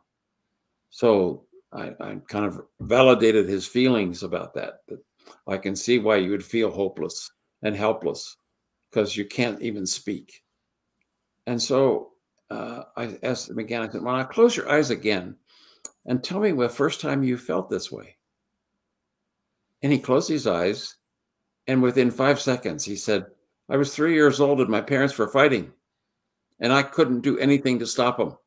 So 0.90 1.46
I, 1.72 1.92
I 2.00 2.18
kind 2.28 2.46
of 2.46 2.62
validated 2.80 3.48
his 3.48 3.68
feelings 3.68 4.24
about 4.24 4.54
that. 4.56 4.80
That 4.88 5.04
I 5.48 5.58
can 5.58 5.76
see 5.76 6.00
why 6.00 6.18
you 6.18 6.32
would 6.32 6.44
feel 6.44 6.72
hopeless 6.72 7.32
and 7.62 7.76
helpless 7.76 8.38
because 8.90 9.16
you 9.16 9.26
can't 9.26 9.62
even 9.62 9.86
speak. 9.86 10.44
And 11.48 11.62
so 11.62 12.12
uh, 12.50 12.84
I 12.98 13.18
asked 13.24 13.50
him 13.50 13.60
again, 13.60 13.82
I 13.82 13.90
said, 13.90 14.02
Well, 14.02 14.18
now 14.18 14.24
close 14.24 14.56
your 14.56 14.70
eyes 14.70 14.90
again 14.90 15.36
and 16.06 16.24
tell 16.24 16.40
me 16.40 16.52
the 16.52 16.70
first 16.70 17.02
time 17.02 17.24
you 17.24 17.38
felt 17.38 17.70
this 17.70 17.92
way. 17.92 18.18
And 19.82 19.92
he 19.92 20.00
closed 20.00 20.30
his 20.30 20.48
eyes. 20.48 20.96
And 21.68 21.82
within 21.82 22.12
five 22.12 22.40
seconds, 22.40 22.84
he 22.84 22.96
said, 22.96 23.28
I 23.72 23.78
was 23.78 23.96
three 23.96 24.14
years 24.14 24.42
old 24.42 24.60
and 24.60 24.70
my 24.70 24.82
parents 24.82 25.18
were 25.18 25.30
fighting, 25.30 25.72
and 26.60 26.74
I 26.74 26.84
couldn't 26.84 27.22
do 27.22 27.40
anything 27.40 27.80
to 27.80 27.88
stop 27.88 28.18
them. 28.18 28.38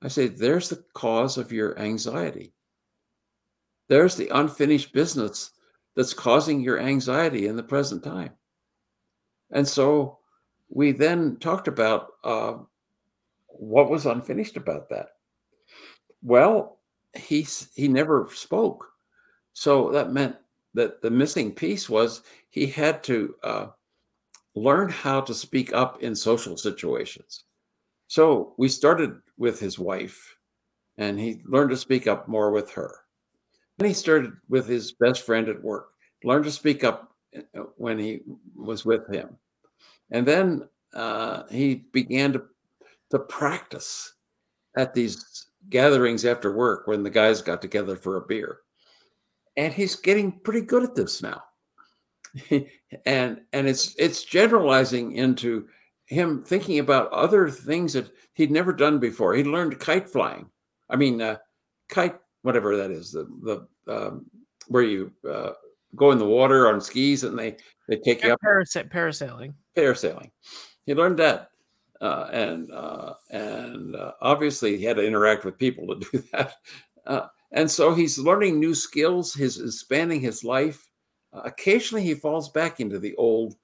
I 0.00 0.06
say, 0.06 0.28
There's 0.28 0.68
the 0.68 0.84
cause 0.92 1.36
of 1.36 1.50
your 1.50 1.76
anxiety. 1.76 2.52
There's 3.88 4.14
the 4.14 4.28
unfinished 4.28 4.92
business 4.92 5.50
that's 5.96 6.14
causing 6.14 6.60
your 6.60 6.78
anxiety 6.78 7.48
in 7.48 7.56
the 7.56 7.62
present 7.64 8.04
time. 8.04 8.30
And 9.50 9.66
so 9.66 10.18
we 10.68 10.92
then 10.92 11.38
talked 11.38 11.66
about 11.66 12.12
uh, 12.22 12.54
what 13.48 13.90
was 13.90 14.06
unfinished 14.06 14.56
about 14.56 14.90
that. 14.90 15.08
Well, 16.22 16.78
he 17.16 17.46
he 17.74 17.88
never 17.88 18.28
spoke, 18.32 18.86
so 19.54 19.90
that 19.90 20.12
meant 20.12 20.36
that 20.74 21.00
the 21.00 21.10
missing 21.10 21.52
piece 21.52 21.88
was 21.88 22.22
he 22.50 22.66
had 22.66 23.02
to 23.04 23.34
uh, 23.42 23.66
learn 24.54 24.88
how 24.88 25.20
to 25.20 25.34
speak 25.34 25.72
up 25.72 26.02
in 26.02 26.14
social 26.14 26.56
situations. 26.56 27.44
So 28.08 28.54
we 28.58 28.68
started 28.68 29.16
with 29.38 29.58
his 29.58 29.78
wife, 29.78 30.36
and 30.98 31.18
he 31.18 31.40
learned 31.44 31.70
to 31.70 31.76
speak 31.76 32.06
up 32.06 32.28
more 32.28 32.50
with 32.50 32.70
her. 32.72 32.94
Then 33.78 33.88
he 33.88 33.94
started 33.94 34.32
with 34.48 34.68
his 34.68 34.92
best 34.92 35.22
friend 35.22 35.48
at 35.48 35.62
work, 35.62 35.88
learned 36.22 36.44
to 36.44 36.50
speak 36.50 36.84
up 36.84 37.14
uh, 37.36 37.60
when 37.76 37.98
he 37.98 38.20
was 38.54 38.84
with 38.84 39.08
him. 39.12 39.36
And 40.10 40.26
then 40.26 40.68
uh, 40.92 41.44
he 41.50 41.86
began 41.92 42.32
to, 42.34 42.42
to 43.10 43.18
practice 43.18 44.12
at 44.76 44.94
these 44.94 45.46
gatherings 45.70 46.24
after 46.24 46.54
work 46.54 46.86
when 46.86 47.02
the 47.02 47.10
guys 47.10 47.42
got 47.42 47.62
together 47.62 47.96
for 47.96 48.16
a 48.16 48.26
beer. 48.26 48.58
And 49.56 49.72
he's 49.72 49.96
getting 49.96 50.32
pretty 50.40 50.62
good 50.62 50.82
at 50.82 50.94
this 50.94 51.22
now. 51.22 51.42
and 53.06 53.40
and 53.52 53.68
it's 53.68 53.94
it's 53.98 54.24
generalizing 54.24 55.12
into 55.12 55.68
him 56.06 56.42
thinking 56.42 56.80
about 56.80 57.12
other 57.12 57.48
things 57.48 57.92
that 57.92 58.10
he'd 58.34 58.50
never 58.50 58.72
done 58.72 58.98
before. 58.98 59.34
He 59.34 59.44
learned 59.44 59.78
kite 59.78 60.08
flying. 60.08 60.46
I 60.90 60.96
mean, 60.96 61.20
uh, 61.20 61.36
kite, 61.88 62.18
whatever 62.42 62.76
that 62.76 62.90
is, 62.90 63.12
the 63.12 63.26
the 63.86 63.94
um, 63.94 64.26
where 64.68 64.82
you 64.82 65.12
uh, 65.28 65.52
go 65.96 66.10
in 66.10 66.18
the 66.18 66.26
water 66.26 66.68
on 66.68 66.80
skis 66.80 67.24
and 67.24 67.38
they 67.38 67.56
they 67.88 67.96
take 67.96 68.22
you 68.24 68.32
up. 68.32 68.40
parasailing 68.92 69.54
parasailing. 69.76 70.30
He 70.86 70.94
learned 70.94 71.18
that, 71.18 71.50
uh, 72.00 72.28
and 72.32 72.70
uh, 72.72 73.14
and 73.30 73.96
uh, 73.96 74.12
obviously 74.20 74.76
he 74.76 74.84
had 74.84 74.96
to 74.96 75.06
interact 75.06 75.44
with 75.44 75.58
people 75.58 75.86
to 75.88 76.06
do 76.10 76.24
that. 76.32 76.54
And 77.54 77.70
so 77.70 77.94
he's 77.94 78.18
learning 78.18 78.58
new 78.58 78.74
skills. 78.74 79.32
he's 79.32 79.58
expanding 79.60 80.20
his 80.20 80.44
life. 80.44 80.88
Uh, 81.32 81.42
occasionally 81.44 82.04
he 82.04 82.14
falls 82.14 82.50
back 82.50 82.80
into 82.80 82.98
the 82.98 83.14
old. 83.14 83.56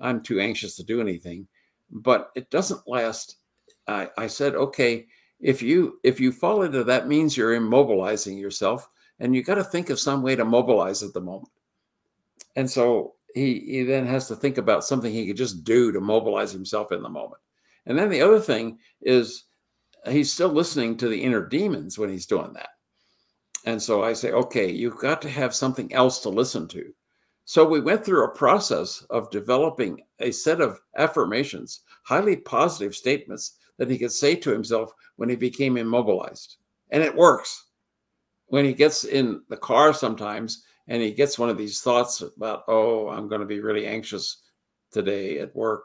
I'm 0.00 0.20
too 0.20 0.40
anxious 0.40 0.76
to 0.76 0.84
do 0.84 1.00
anything, 1.00 1.46
but 1.90 2.30
it 2.34 2.50
doesn't 2.50 2.86
last. 2.86 3.36
I, 3.86 4.10
I 4.18 4.26
said, 4.26 4.56
okay, 4.56 5.06
if 5.40 5.62
you 5.62 6.00
if 6.02 6.20
you 6.20 6.32
fall 6.32 6.62
into 6.62 6.82
that 6.84 7.08
means 7.08 7.36
you're 7.36 7.58
immobilizing 7.58 8.38
yourself, 8.38 8.88
and 9.20 9.34
you 9.34 9.42
got 9.42 9.54
to 9.54 9.64
think 9.64 9.90
of 9.90 10.00
some 10.00 10.22
way 10.22 10.34
to 10.34 10.44
mobilize 10.44 11.02
at 11.02 11.14
the 11.14 11.20
moment. 11.20 11.52
And 12.56 12.68
so 12.68 13.14
he, 13.32 13.60
he 13.60 13.82
then 13.84 14.06
has 14.06 14.26
to 14.28 14.36
think 14.36 14.58
about 14.58 14.84
something 14.84 15.12
he 15.12 15.26
could 15.26 15.36
just 15.36 15.62
do 15.62 15.92
to 15.92 16.00
mobilize 16.00 16.52
himself 16.52 16.90
in 16.90 17.02
the 17.02 17.08
moment. 17.08 17.40
And 17.86 17.96
then 17.96 18.08
the 18.08 18.22
other 18.22 18.40
thing 18.40 18.78
is 19.02 19.44
he's 20.08 20.32
still 20.32 20.48
listening 20.48 20.96
to 20.96 21.08
the 21.08 21.22
inner 21.22 21.46
demons 21.46 21.98
when 21.98 22.10
he's 22.10 22.26
doing 22.26 22.52
that. 22.54 22.70
And 23.66 23.82
so 23.82 24.02
I 24.02 24.12
say, 24.12 24.30
okay, 24.30 24.70
you've 24.70 24.98
got 24.98 25.20
to 25.22 25.28
have 25.28 25.54
something 25.54 25.92
else 25.92 26.20
to 26.20 26.28
listen 26.28 26.68
to. 26.68 26.92
So 27.44 27.64
we 27.64 27.80
went 27.80 28.04
through 28.04 28.24
a 28.24 28.34
process 28.34 29.04
of 29.10 29.30
developing 29.30 30.00
a 30.20 30.30
set 30.30 30.60
of 30.60 30.80
affirmations, 30.96 31.82
highly 32.04 32.36
positive 32.36 32.94
statements 32.94 33.56
that 33.78 33.90
he 33.90 33.98
could 33.98 34.12
say 34.12 34.34
to 34.36 34.50
himself 34.50 34.92
when 35.16 35.28
he 35.28 35.36
became 35.36 35.76
immobilized. 35.76 36.56
And 36.90 37.02
it 37.02 37.14
works. 37.14 37.66
When 38.46 38.64
he 38.64 38.72
gets 38.72 39.04
in 39.04 39.42
the 39.48 39.56
car 39.56 39.92
sometimes 39.92 40.64
and 40.88 41.02
he 41.02 41.12
gets 41.12 41.38
one 41.38 41.50
of 41.50 41.58
these 41.58 41.80
thoughts 41.80 42.20
about, 42.20 42.62
oh, 42.68 43.08
I'm 43.08 43.28
going 43.28 43.40
to 43.40 43.46
be 43.46 43.60
really 43.60 43.86
anxious 43.86 44.42
today 44.92 45.40
at 45.40 45.54
work. 45.54 45.84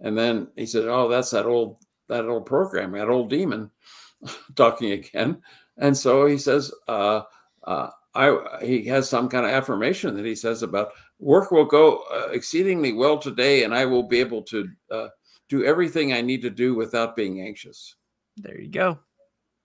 And 0.00 0.16
then 0.16 0.48
he 0.56 0.66
said, 0.66 0.84
oh, 0.84 1.08
that's 1.08 1.30
that 1.30 1.46
old 1.46 1.78
that 2.08 2.26
old 2.26 2.46
program, 2.46 2.92
that 2.92 3.08
old 3.08 3.30
demon 3.30 3.70
talking 4.54 4.92
again. 4.92 5.42
And 5.78 5.96
so 5.96 6.26
he 6.26 6.38
says, 6.38 6.72
uh, 6.88 7.22
uh, 7.64 7.90
I, 8.14 8.36
he 8.62 8.84
has 8.86 9.08
some 9.08 9.28
kind 9.28 9.46
of 9.46 9.52
affirmation 9.52 10.14
that 10.16 10.24
he 10.24 10.34
says 10.34 10.62
about 10.62 10.90
work 11.20 11.50
will 11.50 11.64
go 11.64 12.04
uh, 12.12 12.28
exceedingly 12.32 12.92
well 12.92 13.18
today, 13.18 13.64
and 13.64 13.74
I 13.74 13.84
will 13.84 14.02
be 14.02 14.18
able 14.18 14.42
to 14.42 14.68
uh, 14.90 15.08
do 15.48 15.64
everything 15.64 16.12
I 16.12 16.20
need 16.20 16.42
to 16.42 16.50
do 16.50 16.74
without 16.74 17.16
being 17.16 17.40
anxious. 17.40 17.96
There 18.36 18.60
you 18.60 18.68
go. 18.68 18.98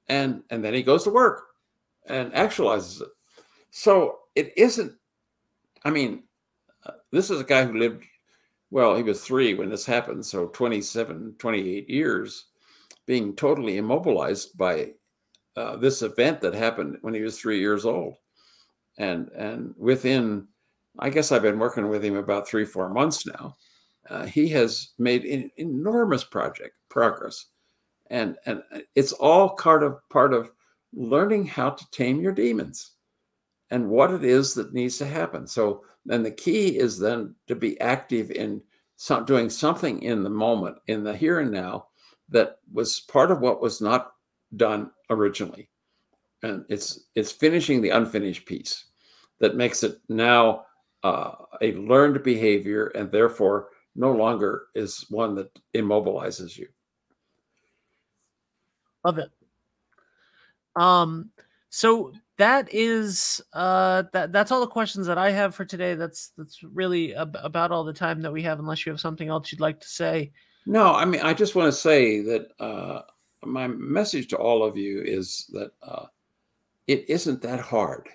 And 0.07 0.43
and 0.49 0.63
then 0.63 0.73
he 0.73 0.83
goes 0.83 1.03
to 1.05 1.09
work 1.09 1.43
and 2.07 2.31
actualizes 2.33 3.01
it. 3.01 3.09
So 3.71 4.19
it 4.35 4.53
isn't. 4.57 4.93
I 5.85 5.89
mean, 5.89 6.23
uh, 6.85 6.91
this 7.11 7.29
is 7.29 7.39
a 7.39 7.45
guy 7.45 7.65
who 7.65 7.77
lived. 7.77 8.03
Well, 8.69 8.95
he 8.95 9.03
was 9.03 9.23
three 9.23 9.53
when 9.53 9.69
this 9.69 9.85
happened, 9.85 10.25
so 10.25 10.47
27, 10.47 11.35
28 11.37 11.89
years 11.89 12.45
being 13.05 13.35
totally 13.35 13.77
immobilized 13.77 14.57
by 14.57 14.93
uh, 15.55 15.75
this 15.75 16.01
event 16.01 16.41
that 16.41 16.53
happened 16.53 16.97
when 17.01 17.13
he 17.13 17.21
was 17.21 17.39
three 17.39 17.59
years 17.59 17.85
old. 17.85 18.15
And 18.97 19.29
and 19.29 19.73
within 19.77 20.47
i 20.99 21.09
guess 21.09 21.31
i've 21.31 21.41
been 21.41 21.57
working 21.57 21.89
with 21.89 22.05
him 22.05 22.15
about 22.15 22.47
three 22.47 22.65
four 22.65 22.89
months 22.89 23.25
now. 23.25 23.55
Uh, 24.09 24.25
he 24.25 24.47
has 24.49 24.89
made 24.99 25.23
an 25.25 25.49
enormous 25.57 26.23
project 26.23 26.75
progress. 26.89 27.47
And 28.09 28.37
and 28.45 28.61
it's 28.95 29.13
all 29.13 29.55
part 29.55 29.83
of 29.83 29.97
part 30.09 30.33
of 30.33 30.51
learning 30.93 31.47
how 31.47 31.71
to 31.71 31.91
tame 31.91 32.21
your 32.21 32.33
demons 32.33 32.91
and 33.71 33.89
what 33.89 34.11
it 34.11 34.23
is 34.23 34.53
that 34.53 34.73
needs 34.73 34.99
to 34.99 35.05
happen. 35.07 35.47
So 35.47 35.83
then 36.05 36.21
the 36.21 36.31
key 36.31 36.77
is 36.77 36.99
then 36.99 37.33
to 37.47 37.55
be 37.55 37.79
active 37.81 38.29
in 38.29 38.61
some, 38.95 39.25
doing 39.25 39.49
something 39.49 40.03
in 40.03 40.21
the 40.21 40.29
moment 40.29 40.77
in 40.87 41.03
the 41.03 41.15
here 41.15 41.39
and 41.39 41.51
now 41.51 41.87
that 42.29 42.59
was 42.71 42.99
part 42.99 43.31
of 43.31 43.41
what 43.41 43.61
was 43.61 43.81
not 43.81 44.12
done 44.55 44.91
originally. 45.09 45.69
And 46.41 46.65
it's 46.69 47.05
it's 47.15 47.31
finishing 47.31 47.81
the 47.81 47.89
unfinished 47.89 48.45
piece 48.45 48.85
that 49.39 49.55
makes 49.55 49.83
it 49.83 49.99
now 50.09 50.65
uh, 51.03 51.31
a 51.61 51.73
learned 51.73 52.23
behavior 52.23 52.87
and 52.87 53.11
therefore 53.11 53.69
no 53.95 54.11
longer 54.11 54.67
is 54.75 55.05
one 55.09 55.35
that 55.35 55.49
immobilizes 55.75 56.57
you. 56.57 56.67
Love 59.05 59.17
it. 59.19 59.31
Um 60.75 61.29
so 61.69 62.13
that 62.37 62.73
is 62.73 63.41
uh 63.53 64.03
that 64.13 64.31
that's 64.31 64.51
all 64.51 64.61
the 64.61 64.67
questions 64.67 65.07
that 65.07 65.17
i 65.17 65.29
have 65.29 65.53
for 65.53 65.65
today. 65.65 65.93
That's 65.95 66.31
that's 66.37 66.63
really 66.63 67.15
ab- 67.15 67.37
about 67.41 67.71
all 67.71 67.83
the 67.83 67.93
time 67.93 68.21
that 68.21 68.33
we 68.33 68.41
have 68.43 68.59
unless 68.59 68.85
you 68.85 68.91
have 68.91 68.99
something 68.99 69.29
else 69.29 69.51
you'd 69.51 69.61
like 69.61 69.79
to 69.81 69.87
say. 69.87 70.31
No 70.65 70.93
i 70.93 71.05
mean 71.05 71.21
i 71.21 71.33
just 71.33 71.55
want 71.55 71.71
to 71.71 71.77
say 71.77 72.21
that 72.21 72.47
uh 72.59 73.01
my 73.45 73.67
message 73.67 74.27
to 74.29 74.37
all 74.37 74.63
of 74.63 74.77
you 74.77 75.01
is 75.01 75.49
that 75.53 75.71
uh 75.81 76.05
it 76.87 77.09
isn't 77.09 77.41
that 77.41 77.59
hard. 77.59 78.09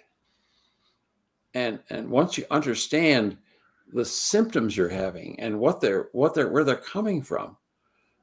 And 1.55 1.81
and 1.91 2.09
once 2.09 2.37
you 2.37 2.45
understand 2.51 3.39
the 3.93 4.05
symptoms 4.05 4.77
you're 4.77 4.89
having 4.89 5.39
and 5.41 5.59
what 5.59 5.81
they're 5.81 6.09
what 6.13 6.35
they're 6.35 6.49
where 6.49 6.65
they're 6.65 6.77
coming 6.77 7.23
from, 7.23 7.57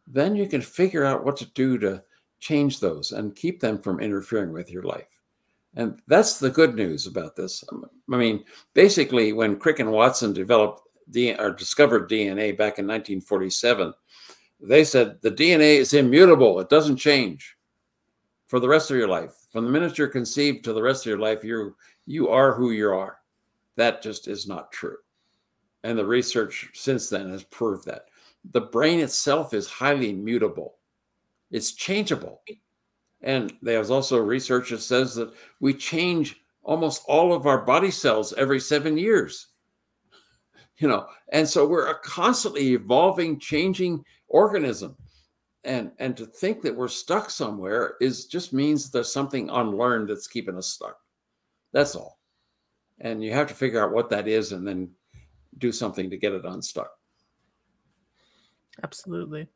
then 0.08 0.36
you 0.36 0.48
can 0.48 0.62
figure 0.62 1.04
out 1.04 1.26
what 1.26 1.38
to 1.38 1.46
do 1.54 1.78
to 1.80 2.04
change 2.40 2.80
those 2.80 3.12
and 3.12 3.36
keep 3.36 3.60
them 3.60 3.80
from 3.80 4.00
interfering 4.00 4.52
with 4.52 4.70
your 4.70 4.84
life. 4.84 5.20
And 5.76 6.00
that's 6.08 6.40
the 6.40 6.50
good 6.50 6.76
news 6.76 7.08
about 7.08 7.36
this. 7.36 7.64
Um, 7.72 7.86
I 8.12 8.18
mean, 8.18 8.44
basically, 8.74 9.34
when 9.34 9.58
Crick 9.58 9.80
and 9.80 9.92
Watson 9.92 10.32
developed 10.32 10.82
or 11.40 11.52
discovered 11.52 12.10
DNA 12.10 12.58
back 12.58 12.80
in 12.80 12.88
1947, 12.88 13.94
they 14.68 14.84
said 14.84 15.22
the 15.22 15.32
DNA 15.32 15.78
is 15.78 15.94
immutable; 15.94 16.60
it 16.60 16.70
doesn't 16.70 16.98
change 16.98 17.56
for 18.48 18.60
the 18.60 18.68
rest 18.68 18.92
of 18.92 18.98
your 18.98 19.08
life. 19.08 19.36
From 19.52 19.66
the 19.66 19.72
minute 19.72 19.98
you're 19.98 20.08
conceived 20.08 20.64
to 20.66 20.74
the 20.74 20.82
rest 20.82 21.06
of 21.06 21.10
your 21.10 21.20
life, 21.20 21.44
you 21.44 21.76
you 22.06 22.30
are 22.30 22.54
who 22.54 22.72
you 22.72 22.90
are. 22.90 23.18
That 23.76 24.02
just 24.02 24.28
is 24.28 24.48
not 24.48 24.72
true. 24.72 24.98
And 25.84 25.98
the 25.98 26.06
research 26.06 26.70
since 26.74 27.10
then 27.10 27.30
has 27.30 27.44
proved 27.44 27.86
that. 27.86 28.06
The 28.52 28.62
brain 28.62 29.00
itself 29.00 29.54
is 29.54 29.68
highly 29.68 30.14
mutable. 30.14 30.78
It's 31.52 31.74
changeable. 31.74 32.42
And 33.22 33.54
there's 33.62 33.90
also 33.90 34.18
research 34.20 34.70
that 34.70 34.82
says 34.82 35.16
that 35.16 35.34
we 35.60 35.74
change 35.74 36.42
almost 36.64 37.04
all 37.08 37.34
of 37.34 37.48
our 37.48 37.66
body 37.66 37.92
cells 37.92 38.34
every 38.34 38.60
seven 38.60 38.98
years. 38.98 39.48
You 40.78 40.88
know, 40.88 41.08
and 41.32 41.48
so 41.48 41.66
we're 41.66 41.94
constantly 42.00 42.74
evolving, 42.74 43.40
changing 43.40 44.04
organism. 44.28 44.96
And 45.64 45.92
and 45.98 46.16
to 46.18 46.26
think 46.26 46.62
that 46.62 46.76
we're 46.76 46.88
stuck 46.88 47.30
somewhere 47.30 47.96
is 48.00 48.28
just 48.28 48.54
means 48.54 48.92
there's 48.92 49.12
something 49.12 49.50
unlearned 49.50 50.10
that's 50.10 50.28
keeping 50.28 50.58
us 50.58 50.68
stuck. 50.68 50.98
That's 51.74 51.96
all. 51.96 52.20
And 53.00 53.24
you 53.24 53.34
have 53.34 53.48
to 53.48 53.56
figure 53.56 53.84
out 53.84 53.94
what 53.94 54.10
that 54.12 54.28
is 54.28 54.52
and 54.52 54.68
then 54.68 54.92
do 55.58 55.72
something 55.72 56.10
to 56.10 56.18
get 56.18 56.34
it 56.34 56.46
unstuck. 56.46 56.92
Absolutely. 58.84 59.48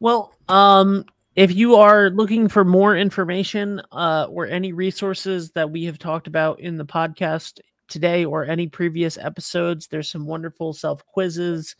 Well 0.00 0.34
um 0.48 1.04
if 1.36 1.54
you 1.54 1.76
are 1.76 2.10
looking 2.10 2.48
for 2.48 2.64
more 2.64 2.96
information 2.96 3.80
uh, 3.92 4.26
or 4.28 4.46
any 4.46 4.72
resources 4.72 5.52
that 5.52 5.70
we 5.70 5.84
have 5.84 5.98
talked 5.98 6.26
about 6.26 6.58
in 6.58 6.76
the 6.76 6.84
podcast 6.84 7.60
today 7.86 8.24
or 8.24 8.44
any 8.44 8.66
previous 8.66 9.18
episodes 9.18 9.86
there's 9.86 10.10
some 10.10 10.26
wonderful 10.26 10.72
self 10.72 11.04
quizzes 11.06 11.76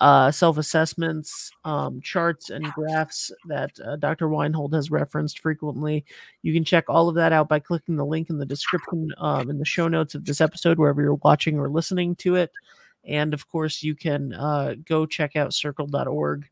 uh, 0.00 0.30
self 0.30 0.58
assessments, 0.58 1.50
um, 1.64 2.00
charts, 2.00 2.50
and 2.50 2.64
graphs 2.72 3.30
that 3.46 3.70
uh, 3.84 3.96
Dr. 3.96 4.28
Weinhold 4.28 4.74
has 4.74 4.90
referenced 4.90 5.38
frequently. 5.38 6.04
You 6.42 6.52
can 6.52 6.64
check 6.64 6.84
all 6.88 7.08
of 7.08 7.14
that 7.16 7.32
out 7.32 7.48
by 7.48 7.60
clicking 7.60 7.96
the 7.96 8.04
link 8.04 8.30
in 8.30 8.38
the 8.38 8.46
description 8.46 9.12
um, 9.18 9.50
in 9.50 9.58
the 9.58 9.64
show 9.64 9.88
notes 9.88 10.14
of 10.14 10.24
this 10.24 10.40
episode, 10.40 10.78
wherever 10.78 11.02
you're 11.02 11.14
watching 11.14 11.58
or 11.58 11.68
listening 11.68 12.16
to 12.16 12.36
it. 12.36 12.50
And 13.04 13.34
of 13.34 13.48
course, 13.48 13.82
you 13.82 13.94
can 13.94 14.32
uh, 14.32 14.74
go 14.84 15.06
check 15.06 15.36
out 15.36 15.54
circle.org 15.54 16.48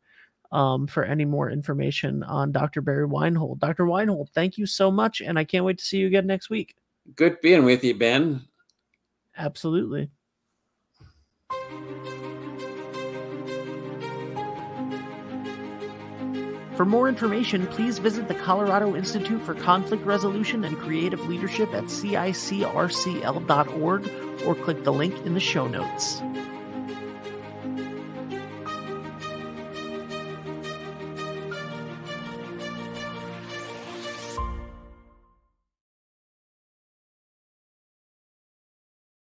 um, 0.52 0.86
for 0.86 1.04
any 1.04 1.24
more 1.24 1.50
information 1.50 2.22
on 2.22 2.52
Dr. 2.52 2.82
Barry 2.82 3.06
Weinhold. 3.06 3.58
Dr. 3.58 3.86
Weinhold, 3.86 4.30
thank 4.34 4.58
you 4.58 4.66
so 4.66 4.90
much. 4.90 5.20
And 5.20 5.38
I 5.38 5.44
can't 5.44 5.64
wait 5.64 5.78
to 5.78 5.84
see 5.84 5.98
you 5.98 6.06
again 6.06 6.26
next 6.26 6.50
week. 6.50 6.76
Good 7.16 7.40
being 7.40 7.64
with 7.64 7.82
you, 7.82 7.94
Ben. 7.94 8.42
Absolutely. 9.36 10.10
For 16.76 16.84
more 16.86 17.08
information, 17.08 17.66
please 17.66 17.98
visit 17.98 18.28
the 18.28 18.34
Colorado 18.34 18.96
Institute 18.96 19.42
for 19.42 19.54
Conflict 19.54 20.04
Resolution 20.06 20.64
and 20.64 20.78
Creative 20.78 21.20
Leadership 21.28 21.74
at 21.74 21.84
cicrcl.org 21.84 22.46
or 24.46 24.54
click 24.54 24.84
the 24.84 24.92
link 24.92 25.26
in 25.26 25.34
the 25.34 25.40
show 25.40 25.66
notes. 25.68 26.22